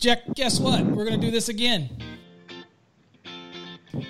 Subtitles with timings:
[0.00, 0.82] Jack, guess what?
[0.82, 1.90] We're going to do this again.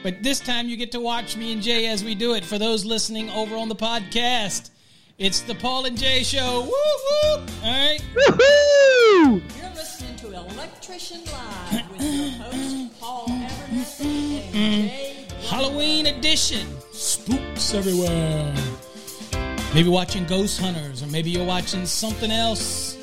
[0.04, 2.44] But this time you get to watch me and Jay as we do it.
[2.44, 4.70] For those listening over on the podcast,
[5.18, 6.60] it's the Paul and Jay Show.
[6.60, 7.30] Woo woo!
[7.32, 7.98] All right.
[8.14, 9.42] Woohoo!
[9.60, 16.68] You're listening to Electrician Live with your host, Paul Abernathy and Jay Halloween edition.
[16.92, 18.54] Spooks everywhere.
[19.74, 22.96] Maybe watching Ghost Hunters, or maybe you're watching something else.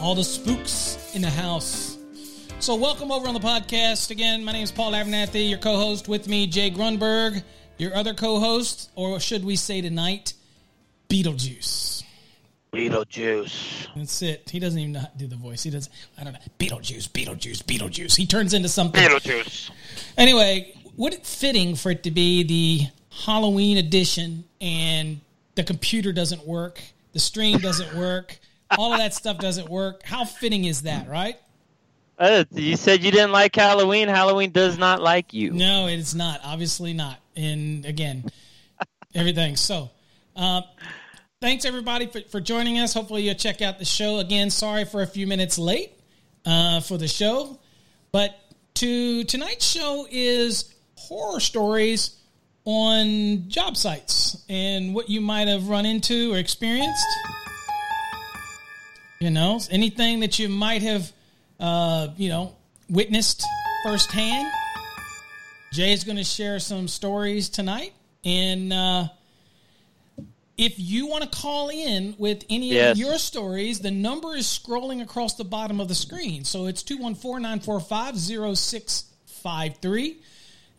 [0.00, 1.98] All the spooks in the house.
[2.58, 4.10] So, welcome over on the podcast.
[4.10, 7.42] Again, my name is Paul Abernathy, your co host with me, Jay Grunberg,
[7.76, 10.32] your other co host, or should we say tonight,
[11.10, 12.02] Beetlejuice.
[12.72, 13.88] Beetlejuice.
[13.94, 14.48] That's it.
[14.50, 15.64] He doesn't even know how to do the voice.
[15.64, 15.90] He does.
[16.18, 16.38] I don't know.
[16.58, 18.16] Beetlejuice, Beetlejuice, Beetlejuice.
[18.16, 19.02] He turns into something.
[19.02, 19.70] Beetlejuice.
[20.16, 22.86] Anyway, would it fitting for it to be the
[23.26, 25.20] Halloween edition and
[25.56, 26.80] the computer doesn't work,
[27.12, 28.38] the stream doesn't work,
[28.78, 30.02] all of that stuff doesn't work?
[30.04, 31.36] How fitting is that, right?
[32.18, 34.08] Uh, you said you didn't like Halloween.
[34.08, 35.52] Halloween does not like you.
[35.52, 36.40] No, it is not.
[36.44, 37.18] Obviously not.
[37.34, 38.30] And again,
[39.14, 39.56] everything.
[39.56, 39.90] So,
[40.36, 40.60] uh,
[41.40, 42.92] thanks everybody for, for joining us.
[42.92, 44.50] Hopefully, you'll check out the show again.
[44.50, 45.92] Sorry for a few minutes late
[46.44, 47.58] uh, for the show,
[48.12, 48.38] but
[48.74, 52.16] to tonight's show is horror stories
[52.66, 57.06] on job sites and what you might have run into or experienced.
[59.22, 61.12] You know, anything that you might have,
[61.60, 62.56] uh, you know,
[62.88, 63.44] witnessed
[63.84, 64.50] firsthand.
[65.74, 67.92] Jay is going to share some stories tonight.
[68.24, 69.08] And uh,
[70.56, 72.92] if you want to call in with any Yes.
[72.92, 76.44] of your stories, the number is scrolling across the bottom of the screen.
[76.44, 78.16] So it's 214 945
[78.56, 80.16] 0653.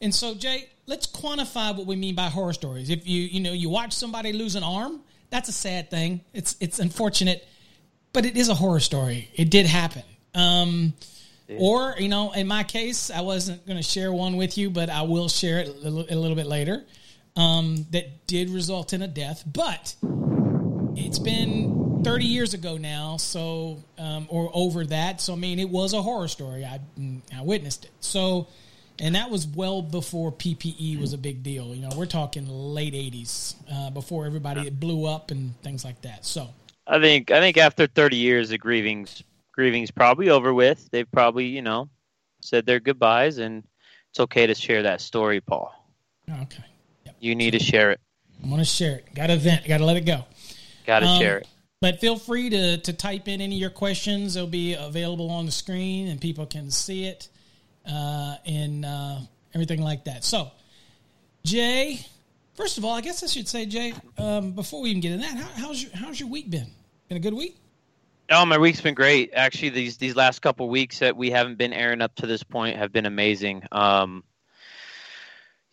[0.02, 2.90] And so, Jay, let's quantify what we mean by horror stories.
[2.90, 6.22] If you, you know, you watch somebody lose an arm, that's a sad thing.
[6.34, 7.48] It's, it's unfortunate,
[8.14, 9.30] but it is a horror story.
[9.36, 10.04] It did happen.
[10.34, 10.94] Um,
[11.58, 14.90] or, you know, in my case, I wasn't going to share one with you, but
[14.90, 16.86] I will share it a little, a little bit later.
[17.36, 19.96] Um, that did result in a death, but
[20.96, 25.22] it's been 30 years ago now, so um, or over that.
[25.22, 26.66] So I mean, it was a horror story.
[26.66, 26.80] I
[27.34, 27.92] I witnessed it.
[28.02, 28.48] So,
[29.00, 31.74] and that was well before PPE was a big deal.
[31.74, 36.02] You know, we're talking late 80s, uh, before everybody it blew up and things like
[36.02, 36.26] that.
[36.26, 36.50] So,
[36.92, 40.90] I think I think after 30 years, the grieving's grieving's probably over with.
[40.92, 41.90] They've probably you know
[42.42, 43.64] said their goodbyes, and
[44.10, 45.74] it's okay to share that story, Paul.
[46.30, 46.64] okay,
[47.06, 47.16] yep.
[47.20, 48.02] You need to share it.
[48.44, 49.16] I'm gonna share it.
[49.16, 49.66] Got to vent.
[49.68, 50.26] Got to let it go.
[50.86, 51.48] Got to Um, share it.
[51.80, 54.34] But feel free to, to type in any of your questions.
[54.36, 57.28] They'll be available on the screen and people can see it
[57.90, 59.18] uh, and uh,
[59.56, 60.24] everything like that.
[60.24, 60.52] So,
[61.44, 62.00] Jay,
[62.54, 65.22] first of all, I guess I should say, Jay, um, before we even get in
[65.22, 66.68] that, how, how's, your, how's your week been?
[67.12, 67.58] Been a good week?
[68.30, 69.32] Oh, my week's been great.
[69.34, 72.78] Actually, these these last couple weeks that we haven't been airing up to this point
[72.78, 73.64] have been amazing.
[73.70, 74.24] Um,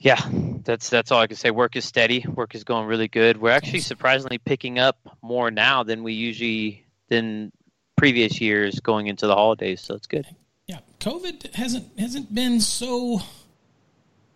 [0.01, 0.21] yeah,
[0.65, 1.53] that's that's all I can say.
[1.53, 2.27] Work is steady.
[2.27, 3.41] Work is going really good.
[3.41, 7.53] We're actually surprisingly picking up more now than we usually than
[7.97, 9.81] previous years going into the holidays.
[9.81, 10.27] So it's good.
[10.67, 13.21] Yeah, COVID hasn't hasn't been so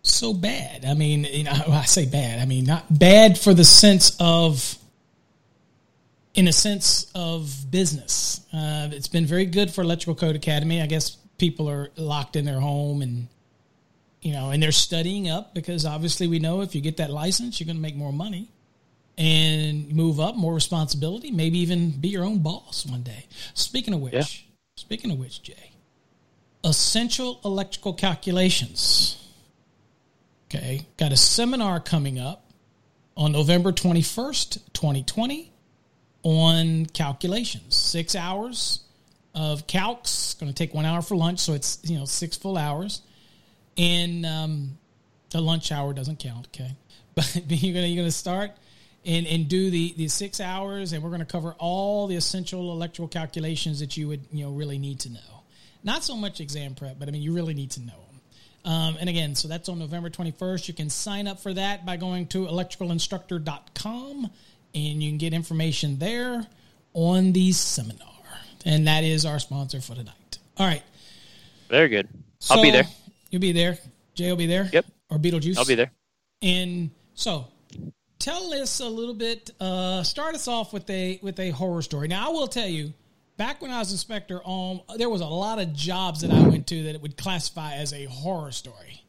[0.02, 0.84] so bad.
[0.84, 2.38] I mean, you know, I say bad.
[2.38, 4.78] I mean, not bad for the sense of
[6.34, 8.40] in a sense of business.
[8.52, 10.80] Uh, it's been very good for Electrical Code Academy.
[10.80, 13.28] I guess people are locked in their home and
[14.22, 17.58] you know, and they're studying up because obviously we know if you get that license,
[17.58, 18.48] you're going to make more money
[19.18, 23.26] and move up, more responsibility, maybe even be your own boss one day.
[23.54, 24.24] Speaking of which, Yeah.
[24.76, 25.72] speaking of which, Jay,
[26.62, 29.16] essential electrical calculations.
[30.46, 32.52] Okay, got a seminar coming up
[33.16, 35.51] on November 21st, 2020
[36.22, 37.76] on calculations.
[37.76, 38.80] 6 hours
[39.34, 42.56] of calcs, going to take 1 hour for lunch, so it's, you know, 6 full
[42.56, 43.02] hours.
[43.76, 44.78] And um,
[45.30, 46.76] the lunch hour doesn't count, okay?
[47.14, 48.52] But you're gonna you're gonna start
[49.04, 53.08] and and do the the six hours, and we're gonna cover all the essential electrical
[53.08, 55.42] calculations that you would you know really need to know.
[55.84, 58.72] Not so much exam prep, but I mean you really need to know them.
[58.72, 60.68] Um, and again, so that's on November 21st.
[60.68, 64.30] You can sign up for that by going to electricalinstructor.com
[64.74, 66.46] and you can get information there
[66.94, 68.08] on the seminar.
[68.64, 70.38] And that is our sponsor for tonight.
[70.56, 70.82] All right.
[71.68, 72.08] Very good.
[72.50, 72.86] I'll be there.
[73.30, 73.78] You'll be there.
[74.14, 74.68] Jay will be there.
[74.72, 74.86] Yep.
[75.10, 75.56] Or Beetlejuice.
[75.56, 75.90] I'll be there.
[76.42, 77.46] And so,
[78.18, 79.50] tell us a little bit.
[79.58, 82.08] Uh, start us off with a with a horror story.
[82.08, 82.92] Now, I will tell you,
[83.36, 86.66] back when I was inspector, um, there was a lot of jobs that I went
[86.68, 89.02] to that it would classify as a horror story.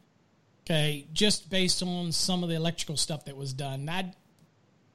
[0.62, 3.88] Okay, just based on some of the electrical stuff that was done.
[3.88, 4.14] I,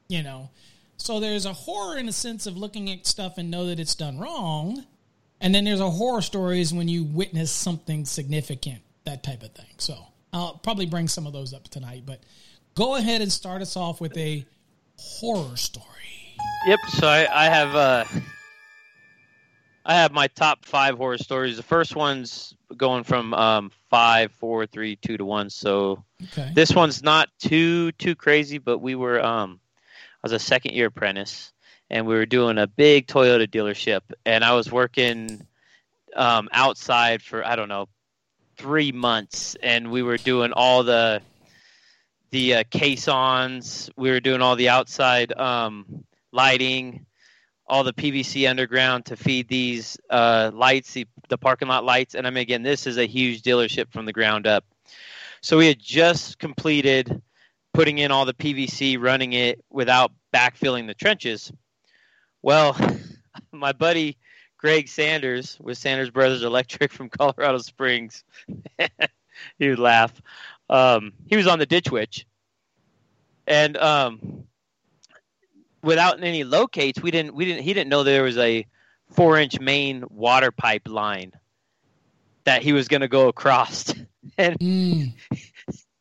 [0.09, 0.49] you know,
[0.97, 3.95] so there's a horror in the sense of looking at stuff and know that it's
[3.95, 4.85] done wrong, and
[5.41, 9.73] And then there's a horror stories when you witness something significant, that type of thing.
[9.77, 9.95] So
[10.33, 12.03] I'll probably bring some of those up tonight.
[12.05, 12.19] But
[12.75, 14.43] go ahead and start us off with a
[14.97, 15.85] horror story.
[16.67, 16.79] Yep.
[16.89, 18.03] So I, I have uh,
[19.85, 21.55] I have my top five horror stories.
[21.55, 25.49] The first one's going from um, five, four, three, two to one.
[25.49, 26.51] So Okay.
[26.53, 29.61] this one's not too too crazy, but we were um,
[30.21, 31.53] I was a second year apprentice,
[31.89, 35.45] and we were doing a big Toyota dealership, and I was working
[36.15, 37.87] um, outside for I don't know
[38.57, 41.21] three months, and we were doing all the
[42.31, 43.89] the uh, caissons.
[43.95, 47.05] We were doing all the outside um, lighting,
[47.65, 52.15] all the PVC underground to feed these uh, lights, the, the parking lot lights.
[52.15, 54.65] And I mean, again, this is a huge dealership from the ground up.
[55.41, 57.21] So we had just completed
[57.73, 61.51] putting in all the PVC, running it without backfilling the trenches.
[62.41, 62.77] Well,
[63.51, 64.17] my buddy
[64.57, 68.23] Greg Sanders with Sanders Brothers Electric from Colorado Springs,
[69.57, 70.13] he would laugh.
[70.69, 72.27] Um, he was on the ditch witch,
[73.47, 74.43] and um,
[75.81, 78.65] without any locates, we didn't we didn't he didn't know there was a
[79.11, 81.31] four inch main water pipe line
[82.43, 83.93] that he was going to go across,
[84.37, 85.13] and Mm.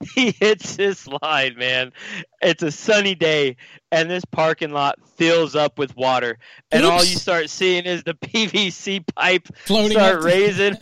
[0.14, 1.92] he hits this line, man.
[2.40, 3.56] It's a sunny day,
[3.90, 6.38] and this parking lot fills up with water,
[6.70, 10.74] and all you start seeing is the PVC pipe Floating start up raising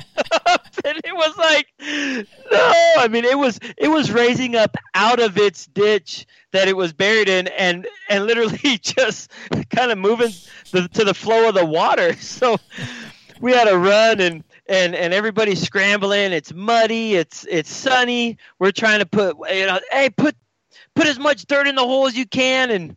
[0.46, 5.20] up, and it was like, no, I mean, it was it was raising up out
[5.20, 9.30] of its ditch that it was buried in, and and literally just
[9.70, 10.32] kind of moving
[10.72, 12.14] the, to the flow of the water.
[12.16, 12.58] So
[13.40, 16.32] we had to run and and and everybody's scrambling.
[16.32, 17.14] It's muddy.
[17.14, 18.38] It's it's sunny.
[18.58, 20.36] We're trying to put you know, hey, put
[20.94, 22.70] put as much dirt in the hole as you can.
[22.70, 22.96] And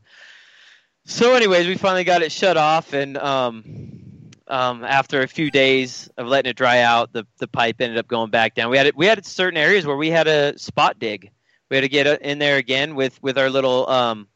[1.06, 2.94] so, anyways, we finally got it shut off.
[2.94, 7.82] And um, um, after a few days of letting it dry out, the the pipe
[7.82, 8.70] ended up going back down.
[8.70, 11.32] We had it, we had certain areas where we had a spot dig.
[11.70, 14.28] We had to get in there again with with our little um,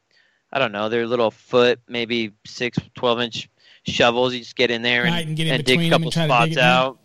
[0.52, 3.50] I don't know, their little foot, maybe six, 12 inch
[3.88, 4.34] shovels.
[4.34, 6.46] You just get in there and, Right, and get in dig between couple and spots
[6.46, 6.86] dig it down.
[6.86, 7.00] out.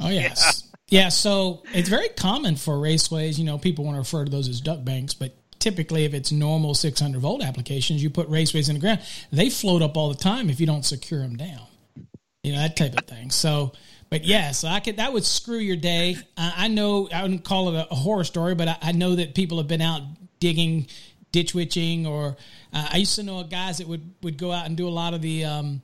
[0.00, 0.64] Oh yes.
[0.88, 1.08] Yeah.
[1.08, 3.38] So it's very common for raceways.
[3.38, 6.30] You know, people want to refer to those as duct banks, but typically, if it's
[6.30, 9.00] normal 600 volt applications, you put raceways in the ground.
[9.32, 11.66] They float up all the time if you don't secure them down.
[12.42, 13.30] You know that type of thing.
[13.30, 13.72] So,
[14.08, 16.16] but yeah, so I could that would screw your day.
[16.36, 19.16] I, I know I wouldn't call it a, a horror story, but I, I know
[19.16, 20.02] that people have been out
[20.38, 20.86] digging,
[21.32, 22.36] ditch witching, or
[22.72, 25.14] uh, I used to know guys that would would go out and do a lot
[25.14, 25.44] of the.
[25.44, 25.82] Um,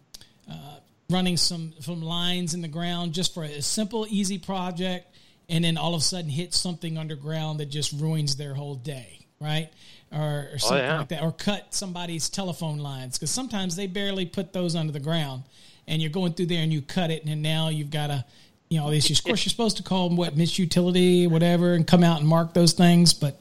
[1.10, 5.06] running some some lines in the ground just for a simple, easy project,
[5.48, 9.26] and then all of a sudden hit something underground that just ruins their whole day,
[9.40, 9.68] right?
[10.10, 10.98] Or, or oh, something yeah.
[10.98, 15.00] like that, or cut somebody's telephone lines because sometimes they barely put those under the
[15.00, 15.44] ground,
[15.86, 18.24] and you're going through there and you cut it, and now you've got to,
[18.68, 19.10] you know, these.
[19.10, 22.28] Of course, you're supposed to call them what Miss Utility, whatever, and come out and
[22.28, 23.38] mark those things, but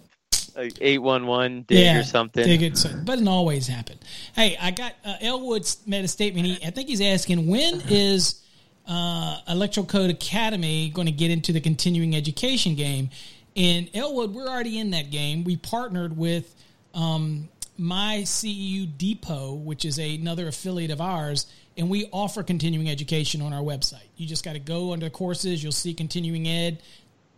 [0.55, 2.43] Like 811 dig or something.
[2.43, 3.97] Dig it, so, doesn't always happen.
[4.35, 6.45] Hey, I got uh, Elwood's made a statement.
[6.45, 8.41] He, I think he's asking when is
[8.87, 13.09] uh, Electrocode Academy going to get into the continuing education game?
[13.55, 15.43] In Elwood, we're already in that game.
[15.43, 16.55] We partnered with
[16.93, 23.41] um, My CEU Depot, which is another affiliate of ours, and we offer continuing education
[23.41, 24.07] on our website.
[24.17, 25.63] You just got to go under courses.
[25.63, 26.81] You'll see continuing ed,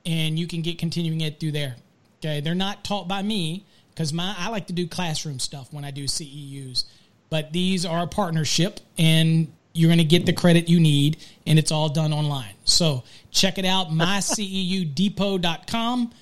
[0.06, 1.76] and you can get continuing ed through there.
[2.24, 5.84] Okay, they're not taught by me because my I like to do classroom stuff when
[5.84, 6.86] I do CEUs,
[7.30, 11.60] but these are a partnership, and you're going to get the credit you need, and
[11.60, 12.54] it's all done online.
[12.64, 16.14] So check it out, myceudepot.com,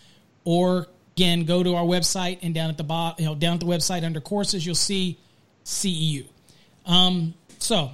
[0.43, 3.59] or again go to our website and down at the bottom, you know, down at
[3.59, 5.19] the website under courses, you'll see
[5.65, 6.25] CEU.
[6.87, 7.91] Um, so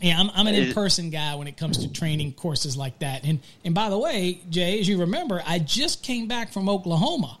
[0.00, 3.24] yeah, I'm, I'm an in person guy when it comes to training courses like that.
[3.24, 7.38] And and by the way, Jay, as you remember, I just came back from Oklahoma.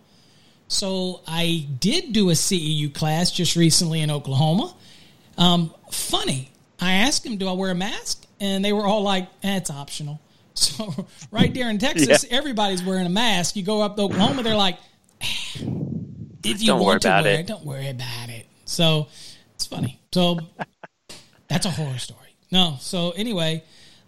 [0.68, 4.74] So I did do a CEU class just recently in Oklahoma.
[5.36, 6.50] Um, funny,
[6.80, 9.70] I asked them, "Do I wear a mask?" And they were all like, eh, "It's
[9.70, 10.20] optional."
[10.54, 13.56] So right there in Texas, everybody's wearing a mask.
[13.56, 14.76] You go up to Oklahoma, they're like,
[15.20, 15.26] "Eh,
[16.44, 19.08] "If you Don't worry want to about wear it." it, don't worry about it." So
[19.54, 20.00] it's funny.
[20.12, 20.38] So
[21.48, 22.29] that's a horror story.
[22.52, 22.76] No.
[22.80, 23.62] So anyway,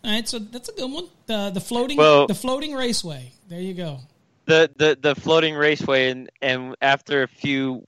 [0.05, 0.29] all right.
[0.29, 1.07] So that's a good one.
[1.27, 3.33] The the floating Well- the floating raceway.
[3.49, 4.01] There you go.
[4.47, 7.85] the the the floating raceway and and after a few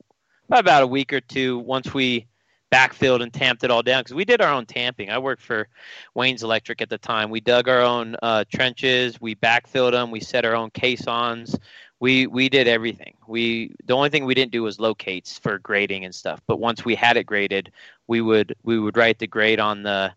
[0.50, 2.26] about a week or two once we
[2.70, 5.68] backfilled and tamped it all down because we did our own tamping i worked for
[6.14, 10.18] wayne's electric at the time we dug our own uh, trenches we backfilled them we
[10.20, 11.56] set our own caissons
[12.00, 16.04] we we did everything we the only thing we didn't do was locates for grading
[16.04, 17.70] and stuff but once we had it graded
[18.08, 20.12] we would we would write the grade on the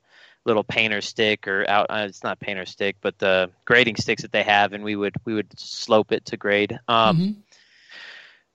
[0.48, 1.86] little painter stick or out.
[1.90, 5.14] Uh, it's not painter stick, but the grading sticks that they have, and we would
[5.26, 6.80] we would slope it to grade.
[6.88, 7.36] Um, Mhm.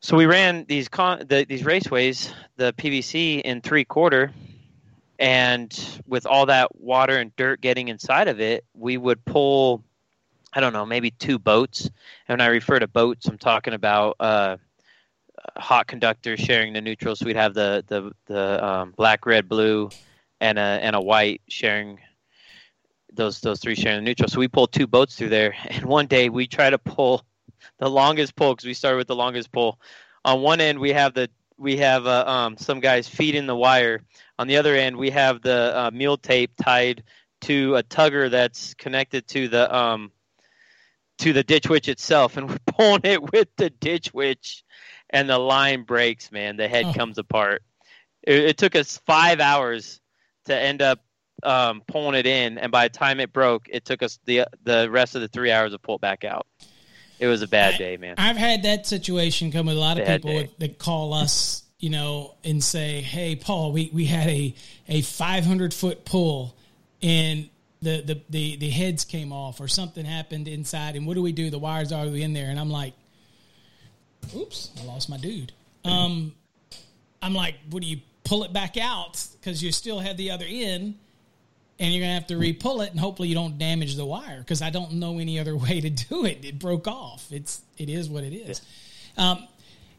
[0.00, 4.32] So we ran these con- the, these raceways, the PVC in three quarter,
[5.20, 5.70] and
[6.08, 9.84] with all that water and dirt getting inside of it, we would pull.
[10.54, 11.82] I don't know, maybe two boats.
[12.26, 14.56] And when I refer to boats, I'm talking about uh,
[15.56, 17.14] hot conductors sharing the neutral.
[17.16, 19.88] So we'd have the the the um, black, red, blue,
[20.42, 22.00] and a and a white sharing
[23.14, 24.28] those those three sharing the neutral.
[24.28, 27.24] So we pulled two boats through there, and one day we try to pull
[27.78, 29.80] the longest pull because we started with the longest pull.
[30.24, 34.02] On one end we have the we have uh, um, some guys feeding the wire.
[34.38, 37.04] On the other end we have the uh, mule tape tied
[37.42, 40.12] to a tugger that's connected to the um,
[41.18, 44.64] to the ditch witch itself, and we're pulling it with the ditch witch,
[45.10, 46.32] and the line breaks.
[46.32, 46.92] Man, the head Oh.
[46.94, 47.62] comes apart.
[48.22, 50.00] It, it took us five hours
[50.46, 51.00] to end up
[51.42, 54.90] um, pulling it in, and by the time it broke, it took us the the
[54.90, 56.46] rest of the three hours to pull it back out.
[57.18, 58.16] It was a bad day, man.
[58.18, 60.50] I've had that situation come with a lot of Bad people day.
[60.58, 64.54] that call us, you know, and say, "Hey, Paul, we, we had a
[64.88, 66.56] a 500 foot pull,
[67.00, 67.48] and
[67.80, 71.32] the, the the the heads came off, or something happened inside, and what do we
[71.32, 71.50] do?
[71.50, 72.94] The wires are in there, and I'm like,
[74.34, 75.52] "Oops, I lost my dude."
[75.84, 76.34] Um,
[77.20, 80.46] I'm like, "What do you pull it back out because you still have the other
[80.48, 80.94] end?"
[81.82, 84.62] and you're gonna have to re-pull it, and hopefully you don't damage the wire because
[84.62, 86.44] I don't know any other way to do it.
[86.44, 87.26] It broke off.
[87.32, 88.62] It's it is what it is.
[89.16, 89.46] Um,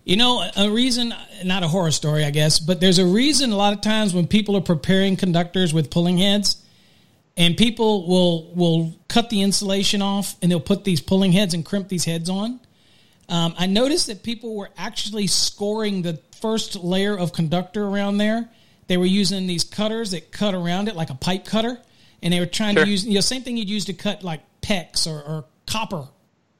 [0.05, 1.13] you know, a reason,
[1.45, 4.27] not a horror story, I guess, but there's a reason a lot of times when
[4.27, 6.57] people are preparing conductors with pulling heads,
[7.37, 11.65] and people will will cut the insulation off and they'll put these pulling heads and
[11.65, 12.59] crimp these heads on.
[13.29, 18.49] Um, I noticed that people were actually scoring the first layer of conductor around there.
[18.87, 21.79] They were using these cutters that cut around it like a pipe cutter,
[22.21, 22.83] and they were trying Sure.
[22.83, 26.09] to use you know same thing you'd use to cut like PEX or, or copper.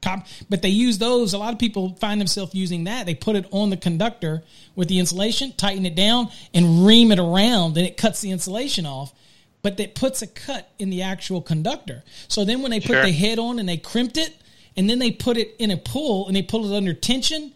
[0.02, 1.34] Cop, but they use those.
[1.34, 3.06] A lot of people find themselves using that.
[3.06, 4.44] They put it on the conductor
[4.76, 8.86] with the insulation, tighten it down, and ream it around, and it cuts the insulation
[8.86, 9.14] off.
[9.62, 12.04] But that puts a cut in the actual conductor.
[12.28, 13.06] So then when they put Sure.
[13.06, 14.34] the head on and they crimped it,
[14.76, 17.54] and then they put it in a pull and they pull it under tension,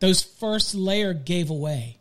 [0.00, 1.98] those first layer gave away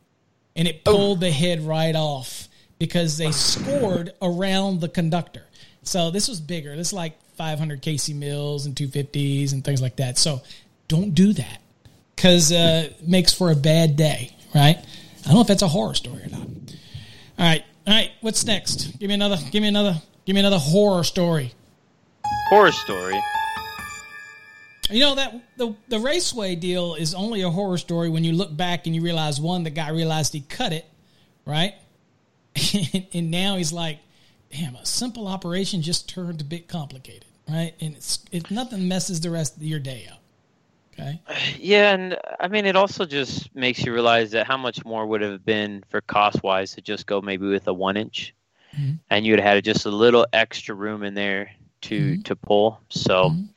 [0.56, 2.48] and it pulled the head right off
[2.80, 5.44] because they scored around the conductor.
[5.84, 6.76] So this was bigger.
[6.76, 10.18] This is like 500 KC mills and 250s and things like that.
[10.18, 10.42] So
[10.88, 11.62] don't do that
[12.16, 14.78] because uh, it makes for a bad day, right?
[14.78, 16.42] I don't know if that's a horror story or not.
[16.42, 18.12] All right, all right.
[18.22, 19.00] What's next?
[19.00, 19.38] Give me another.
[19.52, 20.02] Give me another.
[20.26, 21.54] Give me another horror story.
[22.50, 23.16] Horror story.
[24.90, 28.56] You know that the the raceway deal is only a horror story when you look
[28.56, 30.86] back and you realize one, the guy realized he cut it,
[31.46, 31.76] right?
[33.14, 34.00] and now he's like,
[34.52, 37.74] damn, a simple operation just turned a bit complicated, right?
[37.80, 40.20] And it's it nothing messes the rest of your day up.
[40.94, 41.20] Okay.
[41.60, 45.22] Yeah, and I mean, it also just makes you realize that how much more would
[45.22, 48.34] have been for cost wise to just go maybe with a one inch,
[48.78, 49.00] Mhm.
[49.10, 52.24] and you'd have had just a little extra room in there to Mhm.
[52.26, 52.80] to pull.
[52.90, 53.50] So Mhm.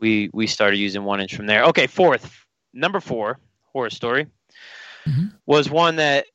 [0.00, 1.64] We we started using one inch from there.
[1.64, 3.38] Okay, fourth, number four
[3.72, 4.26] horror story
[5.06, 5.32] Mhm.
[5.46, 6.26] was one that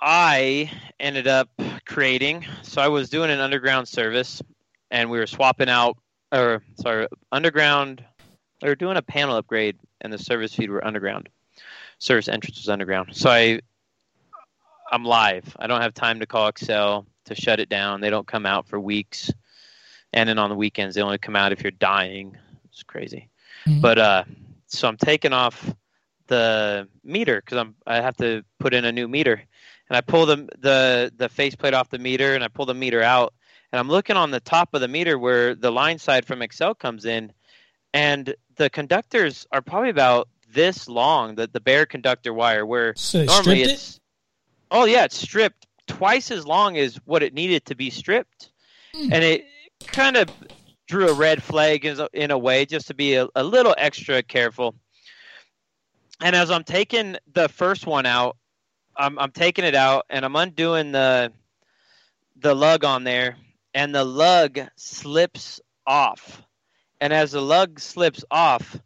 [0.00, 1.48] I ended up
[1.86, 2.44] creating.
[2.62, 4.42] So I was doing an underground service,
[4.90, 5.96] and we were swapping out,
[6.32, 8.04] or sorry, underground.
[8.60, 11.28] They were doing a panel upgrade, and the service feed were underground.
[11.98, 13.14] Service entrance was underground.
[13.14, 13.60] So I,
[14.90, 15.56] I'm live.
[15.58, 18.00] I don't have time to call Xcel to shut it down.
[18.00, 19.30] They don't come out for weeks,
[20.12, 22.36] and then on the weekends they only come out if you're dying.
[22.72, 23.28] It's crazy.
[23.66, 23.80] Mhm.
[23.80, 24.24] But uh,
[24.66, 25.74] so I'm taking off
[26.28, 29.42] the meter because I'm I have to put in a new meter,
[29.88, 33.02] and I pull the the the faceplate off the meter, and I pull the meter
[33.02, 33.34] out,
[33.72, 36.78] and I'm looking on the top of the meter where the line side from Xcel
[36.78, 37.32] comes in,
[37.92, 43.24] and the conductors are probably about this long, the the bare conductor wire, where So
[43.24, 43.74] normally stripped it?
[43.74, 44.00] it's
[44.70, 48.48] oh yeah, it's stripped twice as long as what it needed to be stripped,
[48.94, 49.12] Mm.
[49.12, 49.44] and it
[49.86, 50.28] kind of
[50.92, 54.22] drew a red flag in, in a way just to be a, a little extra
[54.22, 54.74] careful.
[56.20, 58.36] And as I'm taking the first one out,
[58.94, 61.32] I'm, I'm taking it out and I'm undoing the
[62.36, 63.36] the lug on there,
[63.72, 66.42] and the lug slips off.
[67.00, 68.78] And as the lug slips off,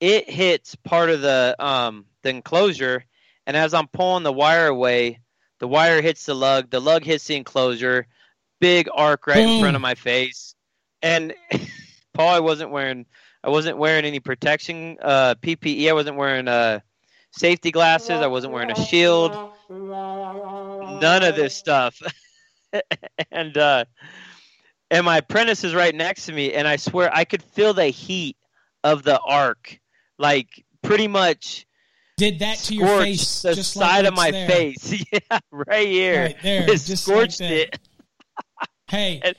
[0.00, 3.04] it hits part of the um, the enclosure.
[3.46, 5.20] And as I'm pulling the wire away,
[5.60, 6.70] the wire hits the lug.
[6.70, 8.08] The lug hits the enclosure.
[8.60, 10.53] Big arc right in front of my face.
[11.04, 11.34] And
[12.14, 13.06] Paul, I wasn't wearing
[13.44, 15.88] I wasn't wearing any protection uh, PPE.
[15.88, 16.80] I wasn't wearing uh,
[17.32, 18.10] safety glasses.
[18.22, 19.32] I wasn't wearing a shield.
[19.68, 22.00] None of this stuff.
[23.30, 23.84] and uh,
[24.90, 27.86] and my apprentice is right next to me, and I swear I could feel the
[27.86, 28.36] heat
[28.82, 29.78] of the arc,
[30.18, 31.66] like pretty much
[32.16, 34.48] Did that to your face, the just like side of my there.
[34.48, 35.04] face.
[35.12, 36.22] Yeah, right here.
[36.24, 37.50] Right there, It just scorched that.
[37.52, 37.78] it.
[38.88, 39.36] Hey, And-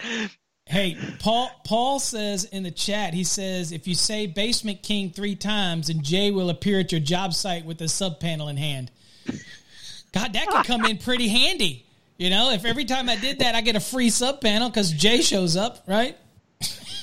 [0.67, 1.49] hey, Paul.
[1.63, 6.03] Paul says in the chat, he says if you say Basement King three times, and
[6.03, 8.91] Jay will appear at your job site with a sub panel in hand.
[10.13, 11.85] God, that could come in pretty handy.
[12.17, 14.91] You know, if every time I did that, I get a free sub panel because
[14.91, 16.17] Jay shows up, right?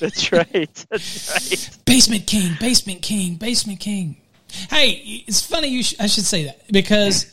[0.01, 0.87] That's right.
[0.91, 1.85] That's right.
[1.85, 4.17] Basement King, Basement King, Basement King.
[4.71, 7.33] Hey, it's funny you sh- I should say that because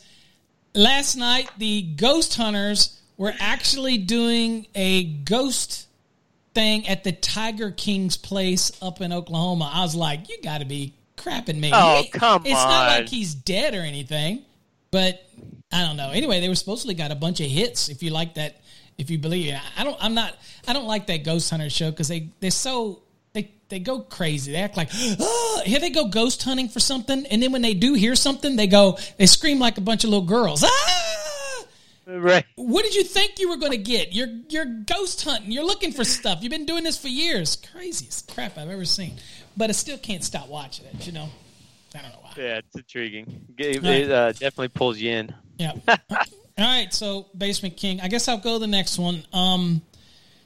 [0.74, 5.86] last night the ghost hunters were actually doing a ghost
[6.54, 9.70] thing at the Tiger King's place up in Oklahoma.
[9.72, 11.70] I was like, you got to be crapping me.
[11.72, 14.42] Oh, come It's not like he's dead or anything,
[14.90, 15.22] but
[15.72, 16.10] I don't know.
[16.10, 17.88] Anyway, they were supposedly got a bunch of hits.
[17.88, 18.60] If you like that,
[18.98, 19.96] if you believe, it, I don't.
[20.00, 20.36] I'm not.
[20.66, 23.02] I don't like that ghost hunter show because they they're so
[23.32, 24.52] they they go crazy.
[24.52, 27.74] They act like oh, here they go ghost hunting for something, and then when they
[27.74, 30.64] do hear something, they go they scream like a bunch of little girls.
[30.64, 30.89] Ah!
[32.18, 32.44] Right.
[32.56, 34.12] What did you think you were going to get?
[34.12, 35.52] You're you're ghost hunting.
[35.52, 36.38] You're looking for stuff.
[36.42, 37.56] You've been doing this for years.
[37.72, 39.14] Craziest crap I've ever seen.
[39.56, 41.06] But I still can't stop watching it.
[41.06, 41.28] You know,
[41.94, 42.32] I don't know why.
[42.36, 43.46] Yeah, it's intriguing.
[43.58, 44.02] It, Right.
[44.02, 45.34] it, uh, definitely pulls you in.
[45.58, 45.72] Yeah.
[45.88, 45.96] All
[46.58, 48.00] right, so Basement King.
[48.00, 49.24] I guess I'll go the next one.
[49.32, 49.80] Um,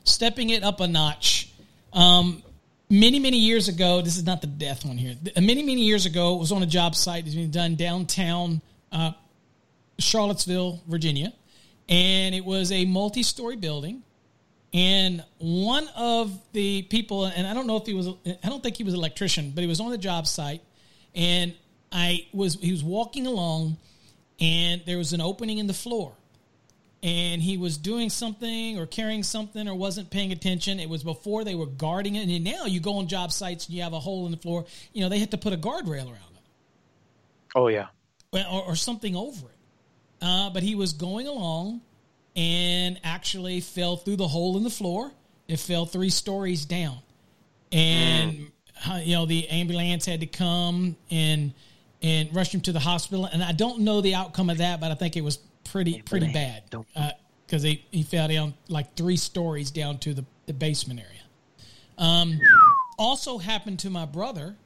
[0.05, 1.51] stepping it up a notch.
[1.93, 2.43] Um,
[2.91, 5.15] many many years ago, this is not the death one here.
[5.37, 7.27] Many many years ago, it was on a job site.
[7.27, 8.61] It's been done downtown
[8.93, 9.13] uh,
[9.99, 11.33] Charlottesville, Virginia,
[11.89, 14.03] and it was a multi-story building.
[14.73, 18.77] And one of the people, and I don't know if he was, I don't think
[18.77, 20.63] he was an electrician, but he was on the job site,
[21.15, 21.55] and
[21.93, 23.77] I was, he was walking along,
[24.41, 26.13] and there was an opening in the floor,
[27.05, 30.81] and he was doing something or carrying something or wasn't paying attention.
[30.81, 33.77] It was before they were guarding it, and now you go on job sites and
[33.77, 34.65] you have a hole in the floor.
[34.93, 36.43] You know they had to put a guardrail around it
[37.55, 37.87] Oh yeah.
[38.33, 39.54] or, or something over it.
[40.25, 41.83] Uh, but he was going along
[42.35, 45.13] and actually fell through the hole in the floor.
[45.49, 46.99] It fell three stories down,
[47.71, 48.51] and
[48.89, 51.53] uh, you know the ambulance had to come and
[52.01, 53.27] and rush him to the hospital.
[53.27, 56.33] And I don't know the outcome of that, but I think it was pretty pretty
[56.33, 56.63] bad
[57.47, 61.21] because he he fell down like three stories down to the, the basement area.
[61.99, 62.41] Um,
[62.99, 64.57] also happened to my brother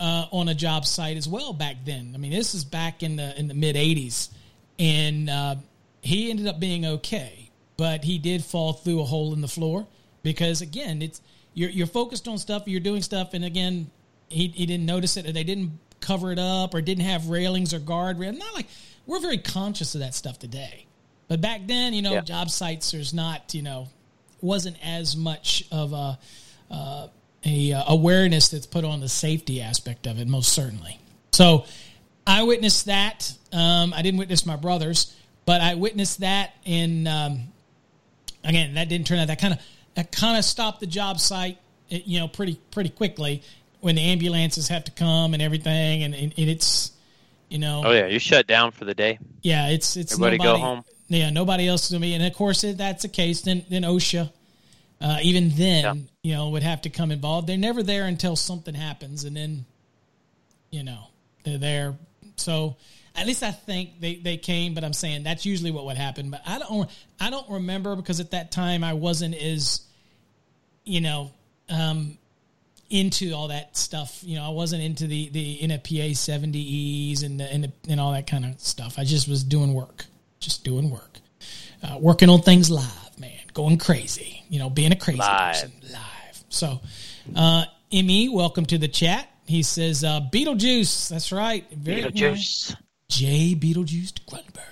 [0.00, 2.12] uh, on a job site as well back then.
[2.14, 4.30] I mean, this is back in the in the mid '80s,
[4.78, 5.56] and uh,
[6.02, 9.86] he ended up being okay, but he did fall through a hole in the floor
[10.22, 11.20] because again, it's
[11.54, 13.90] you're you're focused on stuff, you're doing stuff, and again,
[14.28, 17.74] he he didn't notice it, or they didn't cover it up, or didn't have railings
[17.74, 18.36] or guardrail.
[18.36, 18.66] Not like
[19.06, 20.86] we're very conscious of that stuff today,
[21.28, 22.20] but back then, you know, Yeah.
[22.20, 23.88] job sites there's not you know
[24.40, 26.18] wasn't as much of a
[26.70, 27.08] uh,
[27.44, 30.98] a uh, awareness that's put on the safety aspect of it, most certainly.
[31.32, 31.64] So
[32.28, 33.32] I witnessed that.
[33.52, 35.14] Um, I didn't witness my brothers,
[35.46, 36.52] but I witnessed that.
[36.66, 37.40] And um,
[38.44, 39.28] again, that didn't turn out.
[39.28, 39.60] That kind of
[39.94, 43.42] that kind of stopped the job site, you know, pretty pretty quickly
[43.80, 46.02] when the ambulances have to come and everything.
[46.02, 46.92] And, and, and it's
[47.48, 48.06] you know, Oh yeah.
[48.08, 49.18] You're shut down for the day.
[49.42, 50.84] yeah, it's it's Everybody go nobody, home.
[51.08, 53.82] Yeah, nobody else is gonna be, and of course, if that's the case, then then
[53.84, 54.30] OSHA,
[55.00, 55.94] uh, even then, Yeah.
[56.22, 57.46] you know, would have to come involved.
[57.48, 59.64] They're never there until something happens, and then,
[60.70, 61.04] you know,
[61.44, 61.94] they're there.
[62.40, 62.76] So
[63.14, 66.30] at least I think they they came, but I'm saying that's usually what would happen.
[66.30, 69.82] But I don't I don't remember because at that time I wasn't as,
[70.84, 71.32] you know,
[71.68, 72.18] um,
[72.90, 74.20] into all that stuff.
[74.22, 78.12] You know, I wasn't into the the NFPA 70Es and the, and the, and all
[78.12, 78.98] that kind of stuff.
[78.98, 80.06] I just was doing work,
[80.40, 81.18] just doing work,
[81.82, 84.44] uh, working on things live, man, going crazy.
[84.48, 85.54] You know, being a crazy Live.
[85.54, 86.44] person live.
[86.48, 86.80] So,
[87.36, 89.28] uh, Me, welcome to the chat.
[89.48, 91.08] He says uh, Beetlejuice.
[91.08, 91.64] That's right.
[91.72, 92.76] Very Beetlejuice.
[93.08, 93.54] J.
[93.54, 94.62] Beetlejuice Grunberg.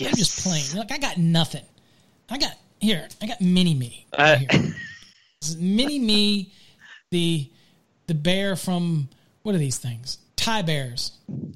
[0.00, 0.64] I'm just playing.
[0.74, 1.64] Look, I got nothing.
[2.30, 3.08] I got here.
[3.20, 4.06] I got mini me.
[4.12, 4.38] Uh.
[5.58, 6.52] Mini me,
[7.10, 7.48] the
[8.06, 9.08] the bear from
[9.42, 10.18] what are these things?
[10.34, 11.12] Ty bears.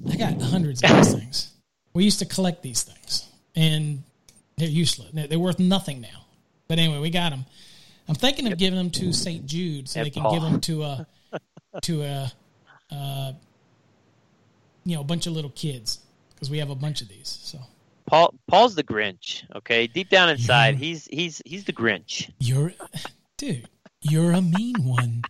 [0.09, 1.51] I got hundreds of these things.
[1.93, 4.03] We used to collect these things, and
[4.57, 5.09] they're useless.
[5.13, 6.25] They're, worth nothing now.
[6.67, 7.45] But anyway, we got them.
[8.07, 9.45] I'm thinking of giving them to St.
[9.45, 10.31] Jude so they can Oh.
[10.31, 11.07] give them to a
[11.81, 12.31] to a
[12.91, 13.33] uh,
[14.85, 15.99] you know a bunch of little kids
[16.33, 17.39] because we have a bunch of these.
[17.43, 17.59] So
[18.07, 19.43] Paul Paul's the Grinch.
[19.55, 22.31] Okay, deep down inside, he's he's he's the Grinch.
[22.39, 22.73] you're,
[23.37, 23.67] dude,
[24.01, 25.21] you're a mean one,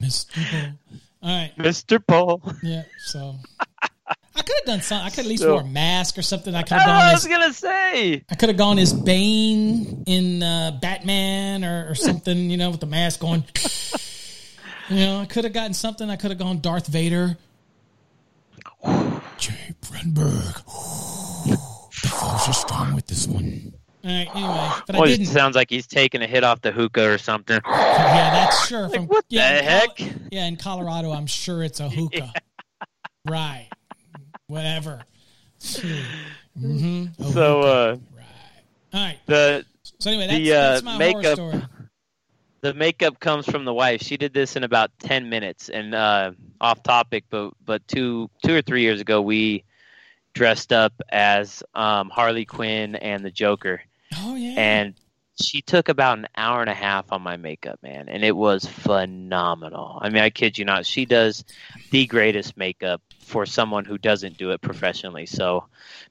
[0.00, 0.40] Mister.
[0.50, 0.70] Paul.
[1.20, 1.52] All right.
[1.58, 2.00] Mr.
[2.06, 2.40] Paul.
[2.62, 3.34] Yeah, so
[3.80, 5.06] I could have done something.
[5.06, 6.54] I could at least So- wore a mask or something.
[6.54, 8.22] I could have gone I as was gonna say.
[8.30, 12.78] I could have gone as Bane in uh, Batman or, or something, you know, with
[12.80, 13.44] the mask on.
[14.90, 16.08] You know, I could have gotten something.
[16.10, 17.36] I could have gone Darth Vader.
[19.38, 20.54] Jay Brenberg.
[22.02, 23.72] the force is strong with this one.
[24.04, 25.26] All right, anyway, but Well, it didn't.
[25.26, 27.60] sounds like he's taking a hit off the hookah or something.
[27.66, 28.88] Yeah, that's sure.
[28.88, 29.70] From, what yeah, the Col-
[30.06, 30.16] heck?
[30.30, 32.32] yeah, in Colorado, I'm sure it's a hookah.
[33.26, 33.68] Right.
[34.46, 35.02] Whatever.
[36.58, 37.96] hmm So uh,
[38.94, 39.18] All right.
[39.26, 39.64] the
[39.98, 41.62] So anyway, that's, the, uh, that's my horror story.
[42.60, 44.02] The makeup comes from the wife.
[44.02, 48.54] She did this in about ten minutes, and uh, off topic, but but two two
[48.56, 49.64] or three years ago, we
[50.34, 53.80] dressed up as um, Harley Quinn and the Joker,
[54.16, 54.54] Oh yeah.
[54.56, 54.94] and
[55.40, 58.64] she took about an hour and a half on my makeup, man, and it was
[58.64, 59.98] phenomenal.
[60.00, 61.44] I mean, I kid you not, she does
[61.90, 65.26] the greatest makeup for someone who doesn't do it professionally.
[65.26, 65.66] So,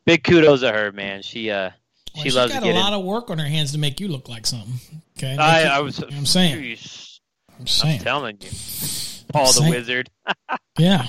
[0.06, 1.22] big kudos to her, man.
[1.22, 1.72] She uh,
[2.18, 3.72] Well, she she's loves got to get a in- lot of work on her hands
[3.74, 4.74] to make you look like something.
[5.18, 5.32] Okay.
[5.32, 5.98] Make I, you- I was.
[6.00, 6.56] you know what I'm saying.
[6.62, 8.00] Jeez, I'm I'm saying.
[8.02, 8.50] telling you,
[9.32, 9.72] Paul the saying.
[9.72, 10.10] Wizard.
[10.80, 11.08] Yeah.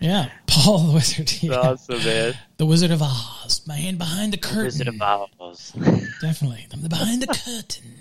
[0.00, 0.30] Yeah.
[0.46, 1.32] Paul the Wizard.
[1.42, 1.56] Yeah.
[1.56, 2.34] awesome, man.
[2.56, 3.62] The Wizard of Oz.
[3.66, 4.64] Man behind the curtain.
[4.64, 5.72] Wizard of Oz.
[6.20, 6.66] Definitely.
[6.72, 7.94] I'm the behind the curtain.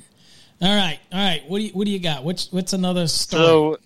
[0.61, 0.99] All right.
[1.11, 1.43] All right.
[1.47, 2.23] What do you what do you got?
[2.23, 3.43] What's what's another story?
[3.43, 3.77] So,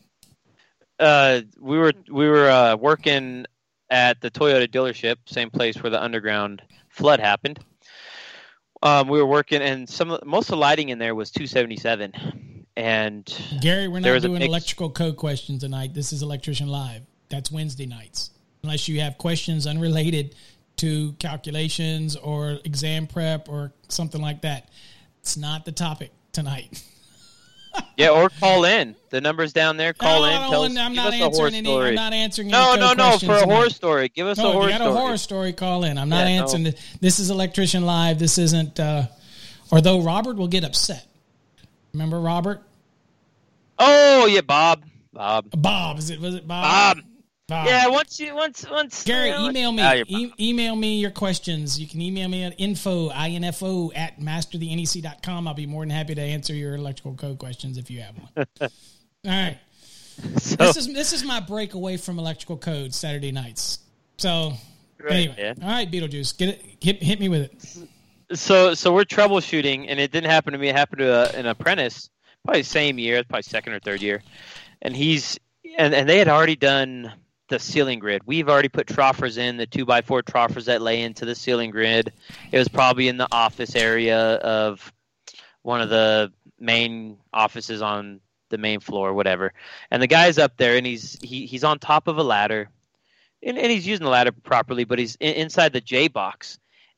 [0.99, 3.45] uh, we were we were uh, working
[3.89, 7.59] at the Toyota dealership, same place where the underground flood happened.
[8.83, 13.37] Um, we were working, and some most of the lighting in there was 277, and
[13.61, 15.93] Gary, we're not doing electrical code questions tonight.
[15.93, 17.03] This is Electrician Live.
[17.29, 18.31] That's Wednesday nights.
[18.63, 20.35] Unless you have questions unrelated
[20.77, 24.69] to calculations or exam prep or something like that.
[25.19, 26.83] It's not the topic tonight.
[27.97, 28.95] yeah, or call in.
[29.09, 29.93] The number's down there.
[29.93, 30.49] Call No, in.
[30.49, 31.65] Tell us, I'm not us a horror answering any.
[31.69, 31.89] story.
[31.89, 33.17] I'm not answering no, no, no.
[33.17, 34.91] For a horror story, give us No, a if horror you got story.
[34.95, 35.97] a horror story, call in.
[35.97, 36.41] I'm not Yeah, no.
[36.43, 36.63] answering.
[36.63, 38.19] The, this is Electrician Live.
[38.19, 38.79] This isn't.
[38.79, 39.07] Uh,
[39.71, 41.05] though Robert will get upset.
[41.93, 42.61] Remember Robert?
[43.79, 44.83] Oh yeah, Bob.
[45.13, 45.45] Bob.
[45.57, 45.97] Bob.
[45.99, 46.19] Is it?
[46.21, 46.95] Was it Bob?
[46.97, 47.05] Bob.
[47.51, 47.67] Bob.
[47.67, 49.83] Yeah, once you once once Gary, you know, email me.
[49.83, 51.77] Ah, E- email me your questions.
[51.77, 55.49] You can email me at info, info at masterthenec.com.
[55.49, 58.45] I'll be more than happy to answer your electrical code questions if you have one.
[58.61, 58.69] All
[59.25, 59.57] right.
[60.39, 63.79] So- This is this is my break away from electrical code Saturday nights.
[64.17, 64.53] So
[65.03, 65.53] Right, anyway, yeah.
[65.63, 68.37] all right, Beetlejuice, get it, hit, hit me with it.
[68.37, 70.69] so so we're troubleshooting, and it didn't happen to me.
[70.69, 72.09] It happened to a, an apprentice,
[72.45, 74.21] probably same year, probably second or third year,
[74.83, 75.37] and he's
[75.77, 77.11] and and they had already done
[77.51, 78.23] the ceiling grid.
[78.25, 81.69] We've already put troffers in the two by four troffers that lay into the ceiling
[81.69, 82.11] grid.
[82.51, 84.91] It was probably in the office area of
[85.61, 89.53] one of the main offices on the main floor, whatever.
[89.91, 92.69] And the guy's up there, and he's he, he's on top of a ladder,
[93.43, 96.57] and, and he's using the ladder properly, but he's in, inside the J box